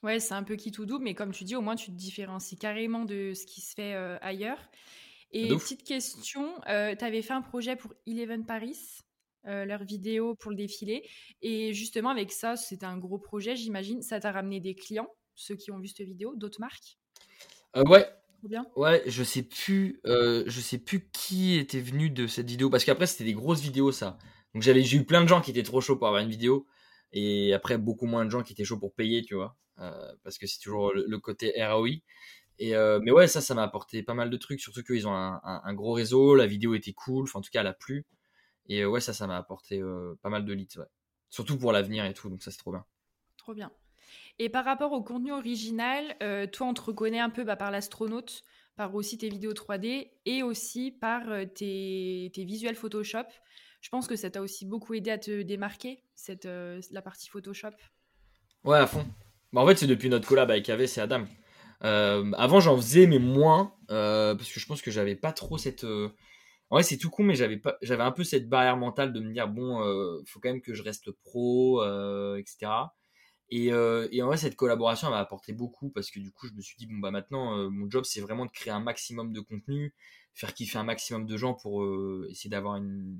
Ouais, 0.03 0.19
c'est 0.19 0.33
un 0.33 0.43
peu 0.43 0.55
qui 0.55 0.71
tout 0.71 0.85
double, 0.85 1.03
mais 1.03 1.13
comme 1.13 1.31
tu 1.31 1.43
dis, 1.43 1.55
au 1.55 1.61
moins 1.61 1.75
tu 1.75 1.87
te 1.87 1.95
différencies 1.97 2.57
carrément 2.57 3.03
de 3.03 3.33
ce 3.33 3.45
qui 3.45 3.59
se 3.59 3.73
fait 3.73 3.95
euh, 3.95 4.17
ailleurs. 4.21 4.59
Et 5.31 5.47
petite 5.49 5.83
question, 5.83 6.55
tu 6.65 6.71
avais 7.05 7.21
fait 7.21 7.33
un 7.33 7.41
projet 7.41 7.75
pour 7.75 7.93
Eleven 8.07 8.45
Paris? 8.45 8.77
Euh, 9.49 9.65
leurs 9.65 9.83
vidéos 9.83 10.35
pour 10.35 10.51
le 10.51 10.57
défilé. 10.57 11.09
Et 11.41 11.73
justement, 11.73 12.09
avec 12.09 12.31
ça, 12.31 12.55
c'était 12.55 12.85
un 12.85 12.97
gros 12.97 13.17
projet, 13.17 13.55
j'imagine. 13.55 14.03
Ça 14.03 14.19
t'a 14.19 14.31
ramené 14.31 14.59
des 14.59 14.75
clients, 14.75 15.09
ceux 15.33 15.55
qui 15.55 15.71
ont 15.71 15.79
vu 15.79 15.87
cette 15.87 16.05
vidéo, 16.05 16.35
d'autres 16.35 16.59
marques? 16.59 16.99
Euh, 17.75 17.83
Ouais. 17.87 18.05
Bien. 18.43 18.65
Ouais, 18.77 19.03
je 19.05 19.21
sais 19.21 19.43
plus, 19.43 19.99
euh, 20.05 20.45
je 20.47 20.61
sais 20.61 20.77
plus 20.77 21.09
qui 21.11 21.57
était 21.57 21.81
venu 21.81 22.09
de 22.09 22.25
cette 22.25 22.49
vidéo 22.49 22.69
parce 22.69 22.85
qu'après 22.85 23.05
c'était 23.05 23.25
des 23.25 23.33
grosses 23.33 23.59
vidéos 23.59 23.91
ça. 23.91 24.17
Donc 24.53 24.63
j'avais, 24.63 24.81
j'ai 24.81 24.95
eu 24.95 25.03
plein 25.03 25.21
de 25.21 25.27
gens 25.27 25.41
qui 25.41 25.51
étaient 25.51 25.61
trop 25.61 25.81
chauds 25.81 25.97
pour 25.97 26.07
avoir 26.07 26.23
une 26.23 26.29
vidéo 26.29 26.65
et 27.11 27.53
après 27.53 27.77
beaucoup 27.77 28.05
moins 28.05 28.23
de 28.23 28.29
gens 28.29 28.41
qui 28.41 28.53
étaient 28.53 28.63
chauds 28.63 28.79
pour 28.79 28.93
payer, 28.93 29.23
tu 29.23 29.35
vois, 29.35 29.57
parce 30.23 30.37
que 30.37 30.47
c'est 30.47 30.59
toujours 30.59 30.93
le, 30.93 31.19
côté 31.19 31.51
ROI. 31.61 31.95
Et 32.59 32.71
mais 33.01 33.11
ouais, 33.11 33.27
ça, 33.27 33.41
ça 33.41 33.55
m'a 33.55 33.63
apporté 33.63 34.03
pas 34.03 34.13
mal 34.13 34.29
de 34.29 34.37
trucs, 34.37 34.61
surtout 34.61 34.83
qu'ils 34.83 35.05
ont 35.05 35.13
un, 35.13 35.41
un, 35.43 35.73
gros 35.73 35.91
réseau, 35.91 36.33
la 36.33 36.47
vidéo 36.47 36.75
était 36.75 36.93
cool, 36.93 37.23
enfin 37.25 37.39
en 37.39 37.41
tout 37.41 37.51
cas 37.51 37.59
elle 37.59 37.67
a 37.67 37.73
plu. 37.73 38.05
Et 38.69 38.85
ouais, 38.85 39.01
ça, 39.01 39.13
ça 39.13 39.27
m'a 39.27 39.35
apporté 39.35 39.81
pas 40.21 40.29
mal 40.29 40.45
de 40.45 40.53
leads, 40.53 40.79
ouais. 40.79 40.85
Surtout 41.29 41.57
pour 41.57 41.71
l'avenir 41.71 42.05
et 42.05 42.13
tout, 42.13 42.29
donc 42.29 42.41
ça, 42.41 42.51
c'est 42.51 42.57
trop 42.57 42.71
bien. 42.71 42.85
Trop 43.37 43.53
bien. 43.53 43.71
Et 44.37 44.49
par 44.49 44.63
rapport 44.63 44.91
au 44.93 45.03
contenu 45.03 45.31
original, 45.31 46.15
toi, 46.51 46.67
on 46.67 46.73
te 46.73 46.81
reconnaît 46.81 47.19
un 47.19 47.29
peu 47.29 47.43
bah, 47.43 47.55
par 47.55 47.71
l'astronaute, 47.71 48.43
par 48.75 48.95
aussi 48.95 49.17
tes 49.17 49.27
vidéos 49.29 49.53
3D 49.53 50.11
et 50.25 50.43
aussi 50.43 50.91
par 50.91 51.23
tes, 51.53 52.31
tes 52.33 52.45
visuels 52.45 52.75
Photoshop. 52.75 53.25
Je 53.81 53.89
pense 53.89 54.07
que 54.07 54.15
ça 54.15 54.29
t'a 54.29 54.41
aussi 54.41 54.65
beaucoup 54.65 54.93
aidé 54.93 55.11
à 55.11 55.17
te 55.17 55.41
démarquer, 55.41 56.03
cette, 56.15 56.45
la 56.45 57.01
partie 57.01 57.29
Photoshop. 57.29 57.71
Ouais, 58.63 58.77
à 58.77 58.87
fond. 58.87 59.05
Bah, 59.51 59.61
en 59.61 59.67
fait, 59.67 59.77
c'est 59.77 59.87
depuis 59.87 60.09
notre 60.09 60.27
collab 60.27 60.51
avec 60.51 60.69
AV, 60.69 60.85
c'est 60.85 61.01
Adam. 61.01 61.25
avant, 61.81 62.59
j'en 62.59 62.75
faisais, 62.77 63.07
mais 63.07 63.19
moins, 63.19 63.75
parce 63.87 64.51
que 64.51 64.59
je 64.59 64.65
pense 64.65 64.81
que 64.81 64.91
j'avais 64.91 65.15
pas 65.15 65.31
trop 65.31 65.57
cette. 65.57 65.85
En 66.69 66.75
vrai, 66.75 66.83
c'est 66.83 66.97
tout 66.97 67.09
con, 67.09 67.23
mais 67.23 67.35
j'avais 67.35 67.61
j'avais 67.81 68.03
un 68.03 68.11
peu 68.11 68.23
cette 68.23 68.47
barrière 68.47 68.77
mentale 68.77 69.11
de 69.13 69.19
me 69.19 69.33
dire 69.33 69.47
bon, 69.47 69.81
euh, 69.81 70.21
faut 70.25 70.39
quand 70.39 70.49
même 70.49 70.61
que 70.61 70.73
je 70.73 70.83
reste 70.83 71.11
pro, 71.11 71.81
euh, 71.81 72.37
etc. 72.37 72.91
Et, 73.51 73.73
euh, 73.73 74.07
et, 74.11 74.21
en 74.21 74.27
vrai, 74.27 74.37
cette 74.37 74.55
collaboration 74.55 75.09
m'a 75.09 75.17
apporté 75.17 75.53
beaucoup 75.53 75.89
parce 75.89 76.11
que 76.11 76.19
du 76.19 76.31
coup, 76.31 76.47
je 76.47 76.53
me 76.53 76.61
suis 76.61 76.75
dit 76.77 76.85
bon 76.85 76.97
bah 76.99 77.11
maintenant, 77.11 77.57
euh, 77.57 77.69
mon 77.69 77.89
job 77.89 78.03
c'est 78.05 78.21
vraiment 78.21 78.45
de 78.45 78.51
créer 78.51 78.71
un 78.71 78.79
maximum 78.79 79.33
de 79.33 79.39
contenu, 79.41 79.93
faire 80.35 80.53
kiffer 80.53 80.77
un 80.77 80.83
maximum 80.83 81.25
de 81.25 81.37
gens 81.37 81.55
pour 81.55 81.83
euh, 81.83 82.27
essayer 82.29 82.49
d'avoir 82.49 82.75
une, 82.75 83.19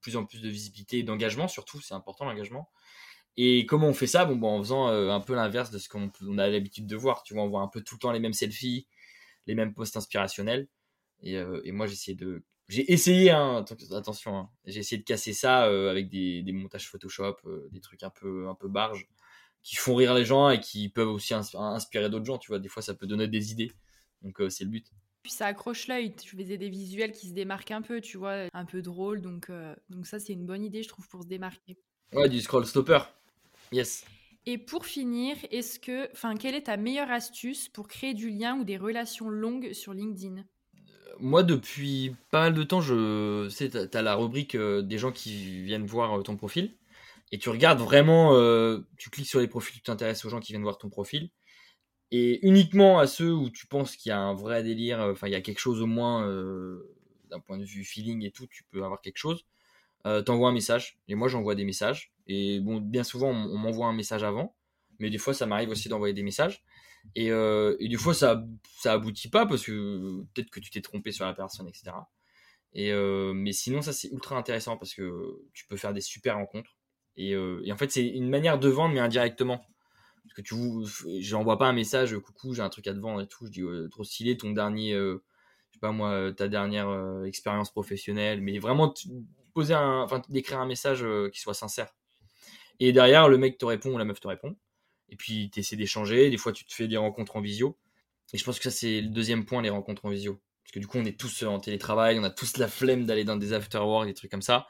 plus 0.00 0.16
en 0.16 0.24
plus 0.24 0.40
de 0.40 0.48
visibilité 0.48 0.98
et 0.98 1.02
d'engagement 1.02 1.48
surtout, 1.48 1.80
c'est 1.82 1.94
important 1.94 2.24
l'engagement. 2.24 2.70
Et 3.36 3.66
comment 3.66 3.88
on 3.88 3.94
fait 3.94 4.06
ça? 4.06 4.24
Bon, 4.24 4.36
bah, 4.36 4.48
en 4.48 4.58
faisant 4.62 4.88
un 4.88 5.20
peu 5.20 5.34
l'inverse 5.34 5.70
de 5.70 5.78
ce 5.78 5.88
qu'on 5.88 6.10
on 6.22 6.38
a 6.38 6.48
l'habitude 6.48 6.86
de 6.86 6.96
voir. 6.96 7.22
Tu 7.22 7.34
vois, 7.34 7.44
on 7.44 7.48
voit 7.48 7.62
un 7.62 7.68
peu 7.68 7.82
tout 7.82 7.94
le 7.96 8.00
temps 8.00 8.12
les 8.12 8.20
mêmes 8.20 8.32
selfies, 8.32 8.88
les 9.46 9.54
mêmes 9.54 9.74
posts 9.74 9.96
inspirationnels. 9.96 10.68
Et, 11.22 11.34
et 11.34 11.72
moi, 11.72 11.86
j'essaie 11.86 12.14
de 12.14 12.44
j'ai 12.68 12.92
essayé, 12.92 13.30
hein, 13.30 13.64
attention, 13.92 14.36
hein, 14.36 14.50
j'ai 14.66 14.80
essayé 14.80 14.98
de 14.98 15.04
casser 15.04 15.32
ça 15.32 15.66
euh, 15.66 15.90
avec 15.90 16.10
des, 16.10 16.42
des, 16.42 16.52
montages 16.52 16.88
Photoshop, 16.88 17.36
euh, 17.46 17.66
des 17.72 17.80
trucs 17.80 18.02
un 18.02 18.10
peu, 18.10 18.46
un 18.48 18.54
peu 18.54 18.68
barges, 18.68 19.08
qui 19.62 19.76
font 19.76 19.94
rire 19.94 20.14
les 20.14 20.26
gens 20.26 20.50
et 20.50 20.60
qui 20.60 20.90
peuvent 20.90 21.08
aussi 21.08 21.32
inspirer 21.32 22.10
d'autres 22.10 22.26
gens, 22.26 22.36
tu 22.36 22.48
vois. 22.48 22.58
Des 22.58 22.68
fois, 22.68 22.82
ça 22.82 22.94
peut 22.94 23.06
donner 23.06 23.26
des 23.26 23.52
idées. 23.52 23.72
Donc, 24.20 24.40
euh, 24.40 24.50
c'est 24.50 24.64
le 24.64 24.70
but. 24.70 24.86
Puis 25.22 25.32
ça 25.32 25.46
accroche 25.46 25.88
l'œil. 25.88 26.14
Tu 26.14 26.36
faisais 26.36 26.58
des 26.58 26.68
visuels 26.68 27.12
qui 27.12 27.28
se 27.28 27.32
démarquent 27.32 27.70
un 27.70 27.82
peu, 27.82 28.00
tu 28.02 28.18
vois, 28.18 28.48
un 28.52 28.64
peu 28.66 28.82
drôle. 28.82 29.22
Donc, 29.22 29.50
donc 29.88 30.06
ça, 30.06 30.20
c'est 30.20 30.32
une 30.32 30.46
bonne 30.46 30.62
idée, 30.62 30.82
je 30.82 30.88
trouve, 30.88 31.08
pour 31.08 31.22
se 31.22 31.28
démarquer. 31.28 31.76
Ouais, 32.12 32.28
du 32.28 32.40
scroll 32.40 32.66
stopper. 32.66 33.00
Yes. 33.72 34.04
Et 34.46 34.56
pour 34.56 34.86
finir, 34.86 35.36
est-ce 35.50 35.78
que, 35.78 36.10
enfin, 36.12 36.36
quelle 36.36 36.54
est 36.54 36.64
ta 36.64 36.76
meilleure 36.76 37.10
astuce 37.10 37.68
pour 37.68 37.88
créer 37.88 38.14
du 38.14 38.30
lien 38.30 38.58
ou 38.58 38.64
des 38.64 38.76
relations 38.76 39.28
longues 39.28 39.72
sur 39.72 39.92
LinkedIn? 39.92 40.44
Moi, 41.20 41.42
depuis 41.42 42.14
pas 42.30 42.40
mal 42.40 42.54
de 42.54 42.62
temps, 42.62 42.80
je 42.80 43.48
sais, 43.50 43.70
la 43.92 44.14
rubrique 44.14 44.54
euh, 44.54 44.82
des 44.82 44.98
gens 44.98 45.12
qui 45.12 45.62
viennent 45.62 45.86
voir 45.86 46.18
euh, 46.18 46.22
ton 46.22 46.36
profil. 46.36 46.74
Et 47.32 47.38
tu 47.38 47.50
regardes 47.50 47.80
vraiment, 47.80 48.34
euh, 48.34 48.80
tu 48.96 49.10
cliques 49.10 49.28
sur 49.28 49.40
les 49.40 49.48
profils, 49.48 49.74
tu 49.76 49.82
t'intéresses 49.82 50.24
aux 50.24 50.30
gens 50.30 50.40
qui 50.40 50.52
viennent 50.52 50.62
voir 50.62 50.78
ton 50.78 50.88
profil. 50.88 51.30
Et 52.10 52.46
uniquement 52.46 52.98
à 52.98 53.06
ceux 53.06 53.32
où 53.32 53.50
tu 53.50 53.66
penses 53.66 53.96
qu'il 53.96 54.10
y 54.10 54.12
a 54.12 54.18
un 54.18 54.34
vrai 54.34 54.62
délire, 54.62 55.00
enfin, 55.00 55.28
il 55.28 55.32
y 55.32 55.36
a 55.36 55.42
quelque 55.42 55.58
chose 55.58 55.82
au 55.82 55.86
moins, 55.86 56.26
d'un 57.30 57.40
point 57.40 57.58
de 57.58 57.64
vue 57.64 57.84
feeling 57.84 58.24
et 58.24 58.30
tout, 58.30 58.46
tu 58.46 58.64
peux 58.70 58.82
avoir 58.82 59.02
quelque 59.02 59.18
chose. 59.18 59.44
T'envoies 60.04 60.48
un 60.48 60.52
message. 60.52 60.96
Et 61.08 61.14
moi, 61.14 61.28
j'envoie 61.28 61.54
des 61.54 61.64
messages. 61.64 62.12
Et 62.26 62.60
bon, 62.60 62.80
bien 62.80 63.04
souvent, 63.04 63.28
on 63.28 63.58
m'envoie 63.58 63.88
un 63.88 63.92
message 63.92 64.24
avant. 64.24 64.54
Mais 64.98 65.10
des 65.10 65.18
fois, 65.18 65.34
ça 65.34 65.46
m'arrive 65.46 65.70
aussi 65.70 65.88
d'envoyer 65.88 66.14
des 66.14 66.22
messages. 66.22 66.62
Et, 67.14 67.30
euh, 67.30 67.76
et, 67.80 67.88
des 67.88 67.96
fois, 67.96 68.14
ça, 68.14 68.44
ça 68.78 68.92
aboutit 68.92 69.28
pas 69.28 69.46
parce 69.46 69.64
que 69.64 70.22
peut-être 70.34 70.50
que 70.50 70.60
tu 70.60 70.70
t'es 70.70 70.80
trompé 70.80 71.12
sur 71.12 71.24
la 71.24 71.34
personne, 71.34 71.68
etc. 71.68 71.92
Et, 72.74 72.92
euh, 72.92 73.32
mais 73.34 73.52
sinon, 73.52 73.82
ça, 73.82 73.92
c'est 73.92 74.08
ultra 74.08 74.36
intéressant 74.36 74.76
parce 74.76 74.94
que 74.94 75.40
tu 75.54 75.66
peux 75.66 75.76
faire 75.76 75.94
des 75.94 76.00
super 76.00 76.36
rencontres. 76.36 76.76
Et, 77.16 77.34
euh, 77.34 77.60
et 77.64 77.72
en 77.72 77.76
fait, 77.76 77.90
c'est 77.90 78.06
une 78.06 78.28
manière 78.28 78.58
de 78.58 78.68
vendre, 78.68 78.94
mais 78.94 79.00
indirectement. 79.00 79.64
Parce 80.24 80.34
que 80.34 80.42
tu 80.42 80.54
j'envoie 81.22 81.58
pas 81.58 81.66
un 81.66 81.72
message, 81.72 82.16
coucou, 82.18 82.52
j'ai 82.54 82.62
un 82.62 82.68
truc 82.68 82.86
à 82.86 82.92
te 82.92 82.98
vendre 82.98 83.22
et 83.22 83.26
tout. 83.26 83.46
Je 83.46 83.50
dis, 83.50 83.62
trop 83.90 84.04
stylé, 84.04 84.36
ton 84.36 84.50
dernier, 84.50 84.92
je 84.92 85.18
sais 85.72 85.80
pas 85.80 85.92
moi, 85.92 86.32
ta 86.36 86.48
dernière 86.48 87.24
expérience 87.24 87.70
professionnelle. 87.70 88.42
Mais 88.42 88.58
vraiment, 88.58 88.92
poser 89.54 89.74
un, 89.74 90.02
enfin, 90.02 90.20
d'écrire 90.28 90.60
un 90.60 90.66
message 90.66 91.06
qui 91.32 91.40
soit 91.40 91.54
sincère. 91.54 91.94
Et 92.78 92.92
derrière, 92.92 93.28
le 93.28 93.38
mec 93.38 93.56
te 93.56 93.64
répond 93.64 93.94
ou 93.94 93.98
la 93.98 94.04
meuf 94.04 94.20
te 94.20 94.28
répond 94.28 94.54
et 95.08 95.16
puis 95.16 95.50
tu 95.50 95.60
essaies 95.60 95.76
d'échanger. 95.76 96.30
Des 96.30 96.36
fois, 96.36 96.52
tu 96.52 96.64
te 96.64 96.72
fais 96.74 96.88
des 96.88 96.96
rencontres 96.96 97.36
en 97.36 97.40
visio. 97.40 97.76
Et 98.32 98.38
je 98.38 98.44
pense 98.44 98.58
que 98.58 98.64
ça, 98.64 98.70
c'est 98.70 99.00
le 99.00 99.08
deuxième 99.08 99.44
point, 99.44 99.62
les 99.62 99.70
rencontres 99.70 100.04
en 100.04 100.10
visio. 100.10 100.40
Parce 100.64 100.72
que 100.72 100.78
du 100.80 100.86
coup, 100.86 100.98
on 100.98 101.04
est 101.04 101.18
tous 101.18 101.42
en 101.44 101.60
télétravail, 101.60 102.18
on 102.18 102.24
a 102.24 102.30
tous 102.30 102.58
la 102.58 102.68
flemme 102.68 103.06
d'aller 103.06 103.24
dans 103.24 103.36
des 103.36 103.54
after-work, 103.54 104.06
des 104.06 104.14
trucs 104.14 104.30
comme 104.30 104.42
ça. 104.42 104.66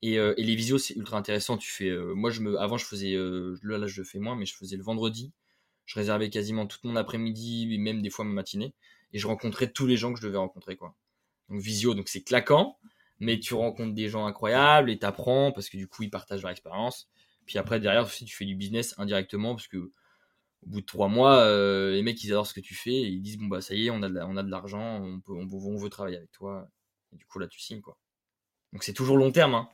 Et, 0.00 0.18
euh, 0.18 0.34
et 0.38 0.44
les 0.44 0.54
visios, 0.54 0.78
c'est 0.78 0.94
ultra 0.94 1.18
intéressant. 1.18 1.58
Tu 1.58 1.70
fais, 1.70 1.88
euh, 1.88 2.14
moi, 2.14 2.30
je 2.30 2.40
me, 2.40 2.58
avant, 2.58 2.78
je 2.78 2.86
faisais, 2.86 3.14
euh, 3.14 3.58
là, 3.62 3.78
là, 3.78 3.86
je 3.86 4.00
le 4.00 4.06
fais 4.06 4.18
moins, 4.18 4.34
mais 4.34 4.46
je 4.46 4.54
faisais 4.56 4.76
le 4.76 4.82
vendredi. 4.82 5.32
Je 5.84 5.98
réservais 5.98 6.30
quasiment 6.30 6.66
tout 6.66 6.78
mon 6.84 6.96
après-midi, 6.96 7.78
même 7.78 8.00
des 8.02 8.10
fois 8.10 8.24
ma 8.24 8.32
matinée. 8.32 8.74
Et 9.12 9.18
je 9.18 9.26
rencontrais 9.26 9.70
tous 9.70 9.86
les 9.86 9.96
gens 9.96 10.12
que 10.12 10.18
je 10.18 10.26
devais 10.26 10.38
rencontrer, 10.38 10.76
quoi. 10.76 10.94
Donc, 11.50 11.60
visio, 11.60 11.94
donc 11.94 12.08
c'est 12.08 12.22
claquant, 12.22 12.78
mais 13.20 13.38
tu 13.38 13.52
rencontres 13.54 13.94
des 13.94 14.08
gens 14.08 14.24
incroyables 14.26 14.90
et 14.90 14.98
t'apprends 14.98 15.52
parce 15.52 15.68
que 15.68 15.76
du 15.76 15.86
coup, 15.86 16.02
ils 16.02 16.10
partagent 16.10 16.42
leur 16.42 16.50
expérience. 16.50 17.10
Puis 17.46 17.58
après, 17.58 17.80
derrière 17.80 18.04
aussi, 18.04 18.24
tu 18.24 18.36
fais 18.36 18.44
du 18.44 18.54
business 18.54 18.94
indirectement 18.98 19.54
parce 19.54 19.68
que 19.68 19.90
au 20.64 20.70
bout 20.70 20.80
de 20.80 20.86
trois 20.86 21.08
mois, 21.08 21.40
euh, 21.40 21.92
les 21.92 22.02
mecs, 22.02 22.22
ils 22.22 22.30
adorent 22.32 22.46
ce 22.46 22.54
que 22.54 22.60
tu 22.60 22.74
fais 22.74 22.92
et 22.92 23.08
ils 23.08 23.20
disent, 23.20 23.38
bon, 23.38 23.46
bah, 23.46 23.60
ça 23.60 23.74
y 23.74 23.86
est, 23.86 23.90
on 23.90 24.02
a 24.02 24.08
de, 24.08 24.50
l'argent, 24.50 25.02
on, 25.02 25.20
on, 25.28 25.76
veut 25.76 25.90
travailler 25.90 26.16
avec 26.16 26.30
toi. 26.30 26.68
Et 27.12 27.16
du 27.16 27.26
coup, 27.26 27.38
là, 27.38 27.48
tu 27.48 27.60
signes, 27.60 27.80
quoi. 27.80 27.98
Donc, 28.72 28.84
c'est 28.84 28.92
toujours 28.92 29.16
long 29.16 29.32
terme, 29.32 29.54
hein. 29.54 29.68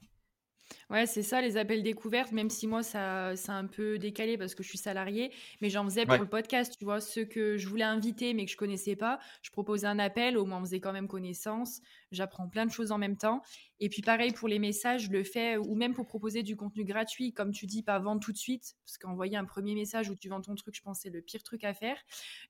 Ouais, 0.91 1.05
c'est 1.05 1.23
ça, 1.23 1.43
les 1.43 1.59
appels 1.59 1.83
découvertes, 1.83 2.33
même 2.33 2.49
si 2.49 2.67
moi, 2.67 2.83
ça, 2.83 3.37
c'est 3.37 3.51
un 3.51 3.67
peu 3.67 3.99
décalé 3.99 4.39
parce 4.39 4.55
que 4.55 4.63
je 4.63 4.71
suis 4.71 4.79
salarié, 4.79 5.31
mais 5.61 5.69
j'en 5.69 5.85
faisais 5.85 6.07
pour 6.07 6.17
le 6.17 6.27
podcast, 6.27 6.75
tu 6.79 6.87
vois, 6.87 7.03
ceux 7.03 7.27
que 7.27 7.59
je 7.59 7.69
voulais 7.69 7.85
inviter 7.85 8.33
mais 8.33 8.47
que 8.47 8.51
je 8.51 8.57
connaissais 8.57 8.97
pas, 8.97 9.19
je 9.43 9.51
proposais 9.51 9.87
un 9.87 9.99
appel, 9.99 10.39
au 10.39 10.47
moins 10.47 10.61
on 10.61 10.65
faisait 10.65 10.81
quand 10.81 10.95
même 10.95 11.07
connaissance, 11.07 11.83
j'apprends 12.11 12.49
plein 12.49 12.65
de 12.65 12.71
choses 12.71 12.91
en 12.91 12.97
même 12.97 13.19
temps. 13.19 13.43
Et 13.81 13.91
puis 13.91 14.01
pareil 14.01 14.33
pour 14.33 14.49
les 14.49 14.59
messages, 14.59 15.05
je 15.05 15.11
le 15.11 15.25
fais, 15.25 15.59
ou 15.59 15.75
même 15.75 15.93
pour 15.93 16.07
proposer 16.07 16.43
du 16.43 16.57
contenu 16.57 16.85
gratuit, 16.85 17.35
comme 17.35 17.53
tu 17.53 17.67
dis, 17.67 17.83
pas 17.83 17.99
vendre 17.99 18.23
tout 18.23 18.33
de 18.33 18.39
suite, 18.39 18.75
parce 18.87 18.97
qu'envoyer 18.97 19.37
un 19.37 19.45
premier 19.45 19.75
message 19.75 20.09
où 20.09 20.17
tu 20.17 20.31
vends 20.31 20.41
ton 20.41 20.55
truc, 20.55 20.75
je 20.75 20.81
pense 20.81 21.01
c'est 21.01 21.11
le 21.11 21.21
pire 21.21 21.43
truc 21.43 21.65
à 21.65 21.75
faire. 21.75 21.99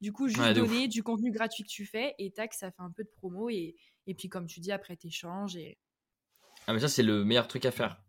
Du 0.00 0.12
coup, 0.12 0.28
juste 0.28 0.52
donner 0.52 0.86
du 0.86 1.02
contenu 1.02 1.32
gratuit 1.32 1.64
que 1.64 1.68
tu 1.68 1.86
fais, 1.86 2.14
et 2.20 2.30
tac, 2.30 2.54
ça 2.54 2.70
fait 2.70 2.82
un 2.82 2.92
peu 2.92 3.02
de 3.02 3.10
promo, 3.10 3.50
et, 3.50 3.74
et 4.06 4.14
puis 4.14 4.28
comme 4.28 4.46
tu 4.46 4.60
dis, 4.60 4.70
après 4.70 4.94
t'échanges. 4.94 5.56
Et... 5.56 5.76
Ah 6.68 6.72
mais 6.72 6.78
ça 6.78 6.86
c'est 6.86 7.02
le 7.02 7.24
meilleur 7.24 7.48
truc 7.48 7.66
à 7.66 7.72
faire 7.72 8.00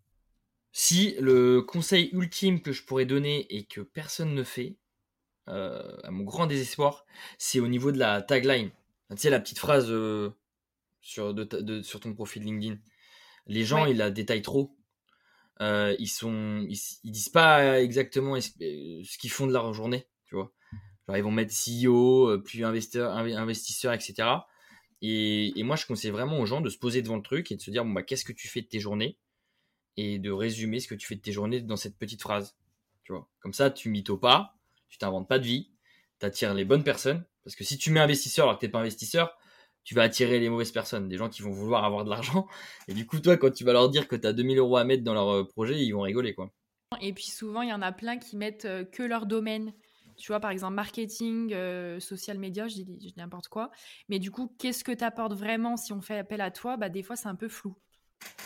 si 0.71 1.15
le 1.19 1.61
conseil 1.61 2.09
ultime 2.13 2.61
que 2.61 2.71
je 2.71 2.83
pourrais 2.83 3.05
donner 3.05 3.47
et 3.55 3.65
que 3.65 3.81
personne 3.81 4.33
ne 4.33 4.43
fait, 4.43 4.77
euh, 5.47 5.97
à 6.03 6.11
mon 6.11 6.23
grand 6.23 6.45
désespoir, 6.45 7.05
c'est 7.37 7.59
au 7.59 7.67
niveau 7.67 7.91
de 7.91 7.97
la 7.97 8.21
tagline. 8.21 8.69
Tu 9.09 9.17
sais, 9.17 9.29
la 9.29 9.39
petite 9.39 9.57
phrase 9.57 9.87
euh, 9.89 10.29
sur, 11.01 11.33
de, 11.33 11.81
sur 11.81 11.99
ton 11.99 12.13
profil 12.13 12.43
LinkedIn. 12.43 12.77
Les 13.47 13.65
gens, 13.65 13.85
ils 13.85 13.97
la 13.97 14.11
détaillent 14.11 14.43
trop. 14.43 14.75
Euh, 15.61 15.95
ils 15.97 16.07
sont, 16.07 16.65
ils, 16.69 16.79
disent 17.11 17.29
pas 17.29 17.81
exactement 17.81 18.39
ce 18.39 19.17
qu'ils 19.17 19.31
font 19.31 19.47
de 19.47 19.53
leur 19.53 19.73
journée, 19.73 20.07
tu 20.25 20.35
vois. 20.35 20.53
Genre, 21.07 21.17
ils 21.17 21.23
vont 21.23 21.31
mettre 21.31 21.51
CEO, 21.51 22.39
plus 22.41 22.63
investisseur, 22.63 23.11
investisseur, 23.17 23.93
etc. 23.93 24.29
Et, 25.01 25.59
et, 25.59 25.63
moi, 25.63 25.75
je 25.75 25.87
conseille 25.87 26.11
vraiment 26.11 26.39
aux 26.39 26.45
gens 26.45 26.61
de 26.61 26.69
se 26.69 26.77
poser 26.77 27.01
devant 27.01 27.15
le 27.15 27.23
truc 27.23 27.51
et 27.51 27.55
de 27.55 27.61
se 27.61 27.71
dire, 27.71 27.83
bon, 27.83 27.91
bah, 27.91 28.03
qu'est-ce 28.03 28.25
que 28.25 28.33
tu 28.33 28.47
fais 28.47 28.61
de 28.61 28.67
tes 28.67 28.79
journées? 28.79 29.17
Et 29.97 30.19
de 30.19 30.31
résumer 30.31 30.79
ce 30.79 30.87
que 30.87 30.95
tu 30.95 31.07
fais 31.07 31.15
de 31.15 31.21
tes 31.21 31.31
journées 31.31 31.61
dans 31.61 31.75
cette 31.75 31.97
petite 31.97 32.21
phrase. 32.21 32.55
Tu 33.03 33.11
vois, 33.11 33.27
comme 33.39 33.53
ça, 33.53 33.69
tu 33.69 33.89
mythos 33.89 34.17
pas, 34.17 34.55
tu 34.89 34.97
t'inventes 34.97 35.27
pas 35.27 35.39
de 35.39 35.45
vie, 35.45 35.71
tu 36.19 36.25
attires 36.25 36.53
les 36.53 36.65
bonnes 36.65 36.83
personnes. 36.83 37.25
Parce 37.43 37.55
que 37.55 37.63
si 37.63 37.77
tu 37.77 37.91
mets 37.91 37.99
investisseur 37.99 38.45
alors 38.45 38.57
que 38.57 38.61
t'es 38.61 38.71
pas 38.71 38.79
investisseur, 38.79 39.37
tu 39.83 39.95
vas 39.95 40.03
attirer 40.03 40.39
les 40.39 40.49
mauvaises 40.49 40.71
personnes, 40.71 41.07
des 41.07 41.17
gens 41.17 41.29
qui 41.29 41.41
vont 41.41 41.51
vouloir 41.51 41.83
avoir 41.83 42.03
de 42.03 42.09
l'argent. 42.09 42.47
Et 42.87 42.93
du 42.93 43.05
coup, 43.07 43.19
toi, 43.19 43.37
quand 43.37 43.51
tu 43.51 43.63
vas 43.63 43.73
leur 43.73 43.89
dire 43.89 44.07
que 44.07 44.15
tu 44.15 44.27
as 44.27 44.33
2000 44.33 44.59
euros 44.59 44.77
à 44.77 44.83
mettre 44.83 45.03
dans 45.03 45.13
leur 45.13 45.29
euh, 45.29 45.47
projet, 45.47 45.83
ils 45.83 45.91
vont 45.91 46.01
rigoler, 46.01 46.33
quoi. 46.33 46.51
Et 47.01 47.13
puis 47.13 47.25
souvent, 47.25 47.61
il 47.61 47.69
y 47.69 47.73
en 47.73 47.81
a 47.81 47.91
plein 47.91 48.17
qui 48.17 48.35
mettent 48.35 48.65
euh, 48.65 48.83
que 48.83 49.03
leur 49.03 49.25
domaine. 49.25 49.73
Tu 50.17 50.27
vois, 50.27 50.39
par 50.39 50.51
exemple, 50.51 50.73
marketing, 50.73 51.53
euh, 51.53 51.99
social 51.99 52.37
media, 52.37 52.67
je 52.67 52.75
dis, 52.75 53.13
n'importe 53.15 53.47
quoi. 53.47 53.71
Mais 54.09 54.19
du 54.19 54.31
coup, 54.31 54.53
qu'est-ce 54.59 54.83
que 54.83 54.91
tu 54.91 55.03
apportes 55.03 55.33
vraiment 55.33 55.77
si 55.77 55.93
on 55.93 56.01
fait 56.01 56.17
appel 56.17 56.41
à 56.41 56.51
toi? 56.51 56.75
Bah, 56.75 56.89
des 56.89 57.03
fois, 57.03 57.15
c'est 57.15 57.29
un 57.29 57.35
peu 57.35 57.47
flou. 57.47 57.75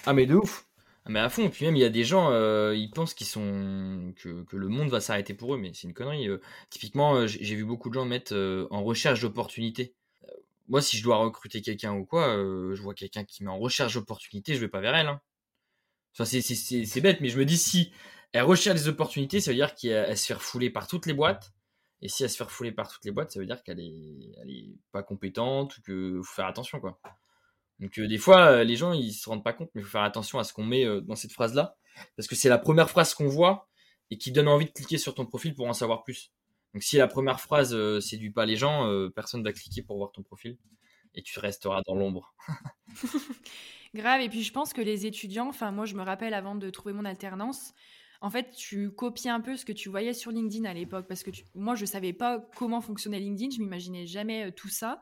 Ah, 0.06 0.14
mais 0.14 0.26
de 0.26 0.36
ouf 0.36 0.68
mais 1.10 1.20
à 1.20 1.30
fond, 1.30 1.50
puis 1.50 1.66
même 1.66 1.76
il 1.76 1.82
y 1.82 1.86
a 1.86 1.90
des 1.90 2.06
gens, 2.06 2.32
euh, 2.32 2.76
ils 2.76 2.90
pensent 2.90 3.14
qu'ils 3.14 3.28
sont 3.28 4.14
que, 4.16 4.46
le 4.52 4.68
monde 4.70 4.90
va 4.90 5.02
s'arrêter 5.02 5.34
pour 5.34 5.54
eux, 5.56 5.58
mais 5.58 5.72
c'est 5.74 5.88
une 5.88 5.94
connerie. 5.94 6.30
Euh. 6.30 6.40
typiquement, 6.70 7.16
euh, 7.16 7.28
j'ai 7.28 7.56
vu 7.56 7.66
beaucoup 7.66 7.90
de 7.90 7.96
gens 7.96 8.06
mettre 8.06 8.34
en 8.72 8.84
recherche 8.84 9.22
d'opportunités. 9.22 9.96
moi, 10.70 10.82
si 10.82 10.98
je 10.98 11.04
dois 11.04 11.18
recruter 11.18 11.62
quelqu'un 11.62 11.94
ou 11.94 12.06
quoi, 12.06 12.36
je 12.38 12.82
vois 12.82 12.94
quelqu'un 12.94 13.26
qui 13.26 13.44
met 13.44 13.50
en 13.50 13.60
recherche 13.60 13.96
d'opportunités, 13.96 14.56
je 14.56 14.60
vais 14.60 14.70
pas 14.70 14.82
vers 14.82 14.96
elle. 14.96 15.08
Hein. 15.08 15.22
Enfin, 16.14 16.26
c'est 16.26 17.02
bête, 17.02 17.22
mais 17.22 17.30
je 17.30 17.40
me 17.40 17.46
dis 17.46 17.58
si 17.58 17.92
elle 18.32 18.44
recherche 18.44 18.80
des 18.82 18.88
opportunités, 18.88 19.42
ça 19.42 19.52
veut 19.52 19.58
dire 19.58 19.76
qu'elle 19.76 20.18
se 20.18 20.28
fait 20.28 20.34
refouler 20.36 20.70
par 20.70 20.88
toutes 20.88 21.06
les 21.06 21.14
boîtes. 21.14 21.54
Et 22.02 22.10
si 22.10 22.24
elle 22.24 22.30
se 22.30 22.38
fait 22.38 22.44
refouler 22.44 22.72
par 22.72 22.92
toutes 22.92 23.06
les 23.06 23.12
boîtes, 23.12 23.32
ça 23.32 23.40
veut 23.40 23.46
dire 23.46 23.64
qu'elle 23.64 23.80
est, 23.80 24.32
elle 24.42 24.50
est 24.50 24.76
pas 24.92 25.04
compétente 25.04 25.78
ou 25.78 25.82
que 25.82 26.22
faut 26.24 26.36
faire 26.36 26.48
attention, 26.48 26.80
quoi. 26.80 27.00
Donc 27.84 28.00
euh, 28.00 28.08
des 28.08 28.18
fois, 28.18 28.46
euh, 28.46 28.64
les 28.64 28.78
gens 28.78 28.94
ils 28.94 29.12
se 29.12 29.30
rendent 29.30 29.44
pas 29.44 29.52
compte, 29.52 29.70
mais 29.76 29.82
il 29.82 29.84
faut 29.84 29.92
faire 29.92 30.04
attention 30.04 30.40
à 30.40 30.46
ce 30.46 30.54
qu'on 30.54 30.64
met 30.64 30.86
euh, 30.86 31.02
dans 31.02 31.16
cette 31.16 31.34
phrase-là, 31.34 31.76
parce 32.16 32.28
que 32.30 32.36
c'est 32.36 32.48
la 32.48 32.58
première 32.58 32.90
phrase 32.90 33.14
qu'on 33.14 33.28
voit 33.28 33.68
et 34.10 34.18
qui 34.18 34.32
donne 34.32 34.48
envie 34.48 34.66
de 34.66 34.72
cliquer 34.72 34.98
sur 34.98 35.14
ton 35.14 35.26
profil 35.26 35.54
pour 35.54 35.68
en 35.68 35.74
savoir 35.74 36.04
plus. 36.04 36.32
Donc 36.74 36.82
si 36.82 36.96
la 36.96 37.08
première 37.08 37.42
phrase 37.42 37.78
séduit 38.00 38.32
pas 38.32 38.46
les 38.46 38.56
gens, 38.56 38.90
personne 39.16 39.44
va 39.44 39.52
cliquer 39.54 39.84
pour 39.84 39.98
voir 39.98 40.12
ton 40.12 40.24
profil. 40.24 40.58
et 41.14 41.22
tu 41.22 41.40
resteras 41.40 41.82
dans 41.86 41.94
l'ombre. 41.94 42.34
Grave, 43.94 44.22
et 44.22 44.30
puis 44.30 44.44
je 44.44 44.52
pense 44.52 44.74
que 44.74 44.82
les 44.82 45.06
étudiants, 45.06 45.50
enfin 45.50 45.72
moi 45.72 45.86
je 45.86 45.94
me 45.94 46.02
rappelle 46.02 46.34
avant 46.34 46.56
de 46.56 46.70
trouver 46.72 46.94
mon 46.94 47.06
alternance, 47.06 47.74
en 48.22 48.32
fait 48.32 48.50
tu 48.52 48.92
copies 48.92 49.30
un 49.30 49.42
peu 49.42 49.56
ce 49.56 49.66
que 49.66 49.72
tu 49.72 49.90
voyais 49.90 50.14
sur 50.14 50.32
LinkedIn 50.32 50.66
à 50.66 50.74
l'époque, 50.74 51.06
parce 51.08 51.22
que 51.22 51.30
moi 51.54 51.76
je 51.76 51.86
savais 51.86 52.14
pas 52.14 52.40
comment 52.56 52.82
fonctionnait 52.82 53.20
LinkedIn, 53.20 53.52
je 53.56 53.60
m'imaginais 53.60 54.08
jamais 54.08 54.48
euh, 54.48 54.52
tout 54.52 54.70
ça. 54.70 55.00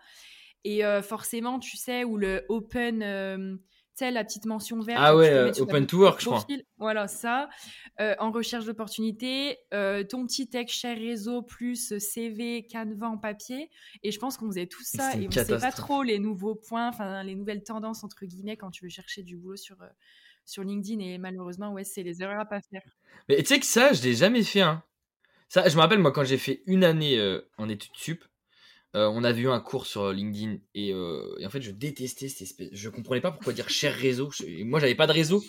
Et 0.63 0.85
euh, 0.85 1.01
forcément, 1.01 1.59
tu 1.59 1.77
sais, 1.77 2.03
où 2.03 2.17
le 2.17 2.45
open, 2.49 3.01
euh, 3.01 3.55
tu 3.55 4.05
sais, 4.05 4.11
la 4.11 4.23
petite 4.23 4.45
mention 4.45 4.79
verte. 4.79 4.99
Ah 5.01 5.15
ouais, 5.15 5.59
open 5.59 5.87
to 5.87 5.99
work, 5.99 6.21
je 6.21 6.25
crois. 6.25 6.45
Voilà, 6.77 7.07
ça. 7.07 7.49
en 7.99 8.31
recherche 8.31 8.65
d'opportunités, 8.65 9.57
ton 9.71 10.25
petit 10.25 10.49
texte 10.49 10.75
cher 10.75 10.97
réseau 10.97 11.41
plus 11.41 11.97
CV, 11.97 12.67
Canva 12.71 13.07
en 13.07 13.17
papier. 13.17 13.69
Et 14.03 14.11
je 14.11 14.19
pense 14.19 14.37
qu'on 14.37 14.47
faisait 14.47 14.67
tout 14.67 14.83
ça 14.83 15.15
et 15.15 15.25
on 15.25 15.27
ne 15.27 15.31
sait 15.31 15.59
pas 15.59 15.71
trop 15.71 16.03
les 16.03 16.19
nouveaux 16.19 16.55
points, 16.55 16.89
enfin, 16.89 17.23
les 17.23 17.35
nouvelles 17.35 17.63
tendances, 17.63 18.03
entre 18.03 18.25
guillemets, 18.25 18.57
quand 18.57 18.71
tu 18.71 18.83
veux 18.85 18.89
chercher 18.89 19.23
du 19.23 19.37
boulot 19.37 19.57
sur, 19.57 19.77
sur 20.45 20.63
LinkedIn. 20.63 21.01
Et 21.01 21.17
malheureusement, 21.17 21.71
ouais, 21.73 21.83
c'est 21.83 22.03
les 22.03 22.21
erreurs 22.21 22.39
à 22.39 22.45
pas 22.45 22.61
faire. 22.61 22.83
Mais 23.29 23.37
tu 23.37 23.45
sais 23.45 23.59
que 23.59 23.65
ça, 23.65 23.93
je 23.93 24.03
l'ai 24.03 24.13
jamais 24.13 24.43
fait. 24.43 24.61
Hein. 24.61 24.83
Ça, 25.49 25.67
je 25.67 25.75
me 25.75 25.81
rappelle, 25.81 25.99
moi, 25.99 26.11
quand 26.11 26.23
j'ai 26.23 26.37
fait 26.37 26.61
une 26.65 26.83
année 26.83 27.19
en 27.57 27.67
études 27.67 27.95
sup, 27.95 28.23
euh, 28.95 29.07
on 29.07 29.24
avait 29.24 29.41
eu 29.41 29.50
un 29.50 29.60
cours 29.62 29.86
sur 29.86 30.12
LinkedIn 30.12 30.57
euh, 30.75 31.36
et, 31.39 31.45
en 31.45 31.50
fait 31.50 31.62
je 31.62 31.71
détestais 31.71 32.27
cette 32.27 32.41
espèce. 32.41 32.69
Je 32.74 32.89
comprenais 32.89 33.21
pas 33.21 33.31
pourquoi 33.31 33.53
dire 33.53 33.69
cher 33.69 33.93
réseau. 33.93 34.31
moi 34.65 34.79
j'avais 34.79 34.95
pas 34.95 35.07
de 35.07 35.13
réseau. 35.13 35.43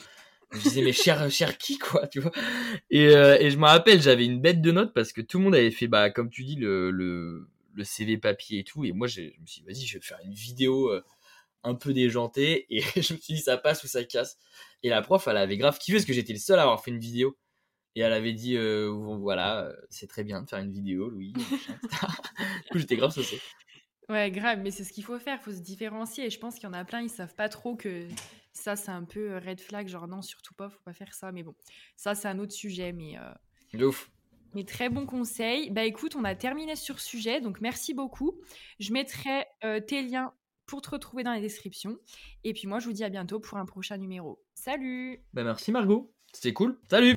Je 0.53 0.61
disais 0.61 0.83
mais 0.83 0.93
cher 0.93 1.31
cher 1.31 1.59
qui 1.59 1.79
quoi 1.79 2.07
tu 2.07 2.21
vois? 2.21 2.33
Et, 2.91 3.07
euh, 3.09 3.37
et 3.41 3.51
je 3.51 3.57
me 3.57 3.65
rappelle 3.65 4.01
j'avais 4.01 4.27
une 4.27 4.41
bête 4.41 4.61
de 4.61 4.71
notes 4.71 4.95
parce 4.95 5.13
que 5.13 5.21
tout 5.21 5.39
le 5.39 5.45
monde 5.45 5.55
avait 5.55 5.71
fait 5.71 5.89
bah 5.89 6.11
comme 6.11 6.31
tu 6.31 6.45
dis 6.45 6.57
le, 6.57 6.91
le, 6.91 7.49
le 7.75 7.85
CV 7.85 8.19
papier 8.19 8.61
et 8.61 8.65
tout 8.65 8.85
et 8.85 8.93
moi 8.93 9.09
je 9.09 9.23
me 9.23 9.47
suis 9.47 9.63
dit 9.63 9.65
vas-y 9.67 9.87
je 9.87 9.99
vais 9.99 10.05
faire 10.05 10.19
une 10.25 10.35
vidéo 10.35 10.93
un 11.65 11.75
peu 11.75 11.93
déjantée 11.93 12.67
et 12.71 12.81
je 13.01 13.15
me 13.15 13.19
suis 13.19 13.35
dit 13.35 13.41
ça 13.41 13.57
passe 13.57 13.83
ou 13.83 13.89
ça 13.89 14.05
casse. 14.05 14.39
Et 14.83 14.89
la 14.89 15.03
prof 15.03 15.27
elle 15.27 15.37
avait 15.37 15.57
grave 15.57 15.79
kiffé 15.79 15.97
parce 15.97 16.07
que 16.07 16.13
j'étais 16.13 16.33
le 16.33 16.39
seul 16.39 16.59
à 16.59 16.63
avoir 16.63 16.83
fait 16.83 16.91
une 16.91 17.01
vidéo. 17.01 17.37
Et 17.95 18.01
elle 18.01 18.13
avait 18.13 18.33
dit, 18.33 18.57
euh, 18.57 18.89
voilà, 18.91 19.65
euh, 19.65 19.77
c'est 19.91 20.07
très 20.07 20.25
bien 20.25 20.43
de 20.43 20.49
faire 20.49 20.61
une 20.61 20.73
vidéo, 20.73 21.11
Louis. 21.11 21.33
du 21.33 21.43
coup, 22.71 22.79
j'étais 22.79 22.97
grave 22.97 23.13
saucé. 23.13 23.41
Ouais, 24.09 24.31
grave, 24.31 24.61
mais 24.63 24.71
c'est 24.71 24.85
ce 24.85 24.93
qu'il 24.93 25.05
faut 25.05 25.19
faire, 25.19 25.39
il 25.41 25.45
faut 25.45 25.53
se 25.53 25.63
différencier. 25.63 26.27
Et 26.27 26.31
je 26.31 26.39
pense 26.39 26.55
qu'il 26.55 26.65
y 26.65 26.67
en 26.67 26.73
a 26.73 26.85
plein, 26.85 27.03
ils 27.03 27.11
savent 27.11 27.35
pas 27.35 27.49
trop 27.49 27.77
que 27.77 28.07
ça, 28.53 28.77
c'est 28.77 28.91
un 28.91 29.05
peu 29.05 29.33
euh, 29.33 29.39
red 29.39 29.61
flag, 29.61 29.89
genre 29.89 30.09
non, 30.09 30.23
surtout 30.23 30.55
pas, 30.55 30.71
faut 30.71 30.81
pas 30.85 30.95
faire 30.95 31.13
ça. 31.13 31.33
Mais 31.33 31.43
bon, 31.43 31.55
ça, 31.97 32.15
c'est 32.15 32.29
un 32.29 32.39
autre 32.39 32.53
sujet. 32.53 32.93
Mais, 32.93 33.19
euh... 33.19 33.87
ouf. 33.87 34.11
Mais 34.55 34.65
très 34.65 34.89
bon 34.89 35.07
conseil. 35.07 35.71
Bah 35.71 35.85
écoute, 35.85 36.15
on 36.17 36.25
a 36.25 36.35
terminé 36.35 36.77
sur 36.77 36.99
ce 36.99 37.09
sujet, 37.09 37.41
donc 37.41 37.61
merci 37.63 37.95
beaucoup. 37.95 38.39
Je 38.81 38.93
mettrai 38.93 39.47
tes 39.87 40.03
liens 40.03 40.35
pour 40.67 40.83
te 40.83 40.91
retrouver 40.91 41.23
dans 41.23 41.33
la 41.33 41.41
description. 41.41 41.97
Et 42.45 42.53
puis 42.53 42.67
moi, 42.67 42.79
je 42.79 42.85
vous 42.85 42.93
dis 42.93 43.03
à 43.03 43.09
bientôt 43.09 43.41
pour 43.41 43.57
un 43.57 43.65
prochain 43.65 43.97
numéro. 43.97 44.43
Salut 44.55 45.25
Bah 45.33 45.43
merci 45.43 45.73
Margot, 45.73 46.13
c'était 46.35 46.53
cool. 46.53 46.79
Salut 46.91 47.17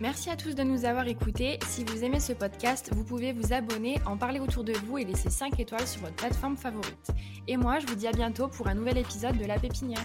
Merci 0.00 0.30
à 0.30 0.36
tous 0.36 0.54
de 0.54 0.62
nous 0.62 0.84
avoir 0.84 1.08
écoutés. 1.08 1.58
Si 1.66 1.82
vous 1.82 2.04
aimez 2.04 2.20
ce 2.20 2.32
podcast, 2.32 2.90
vous 2.94 3.02
pouvez 3.02 3.32
vous 3.32 3.52
abonner, 3.52 3.96
en 4.06 4.16
parler 4.16 4.38
autour 4.38 4.62
de 4.62 4.72
vous 4.72 4.96
et 4.96 5.04
laisser 5.04 5.28
5 5.28 5.58
étoiles 5.58 5.88
sur 5.88 6.02
votre 6.02 6.14
plateforme 6.14 6.56
favorite. 6.56 7.10
Et 7.48 7.56
moi, 7.56 7.80
je 7.80 7.86
vous 7.88 7.96
dis 7.96 8.06
à 8.06 8.12
bientôt 8.12 8.46
pour 8.46 8.68
un 8.68 8.74
nouvel 8.74 8.98
épisode 8.98 9.36
de 9.36 9.44
La 9.44 9.58
Pépinière. 9.58 9.98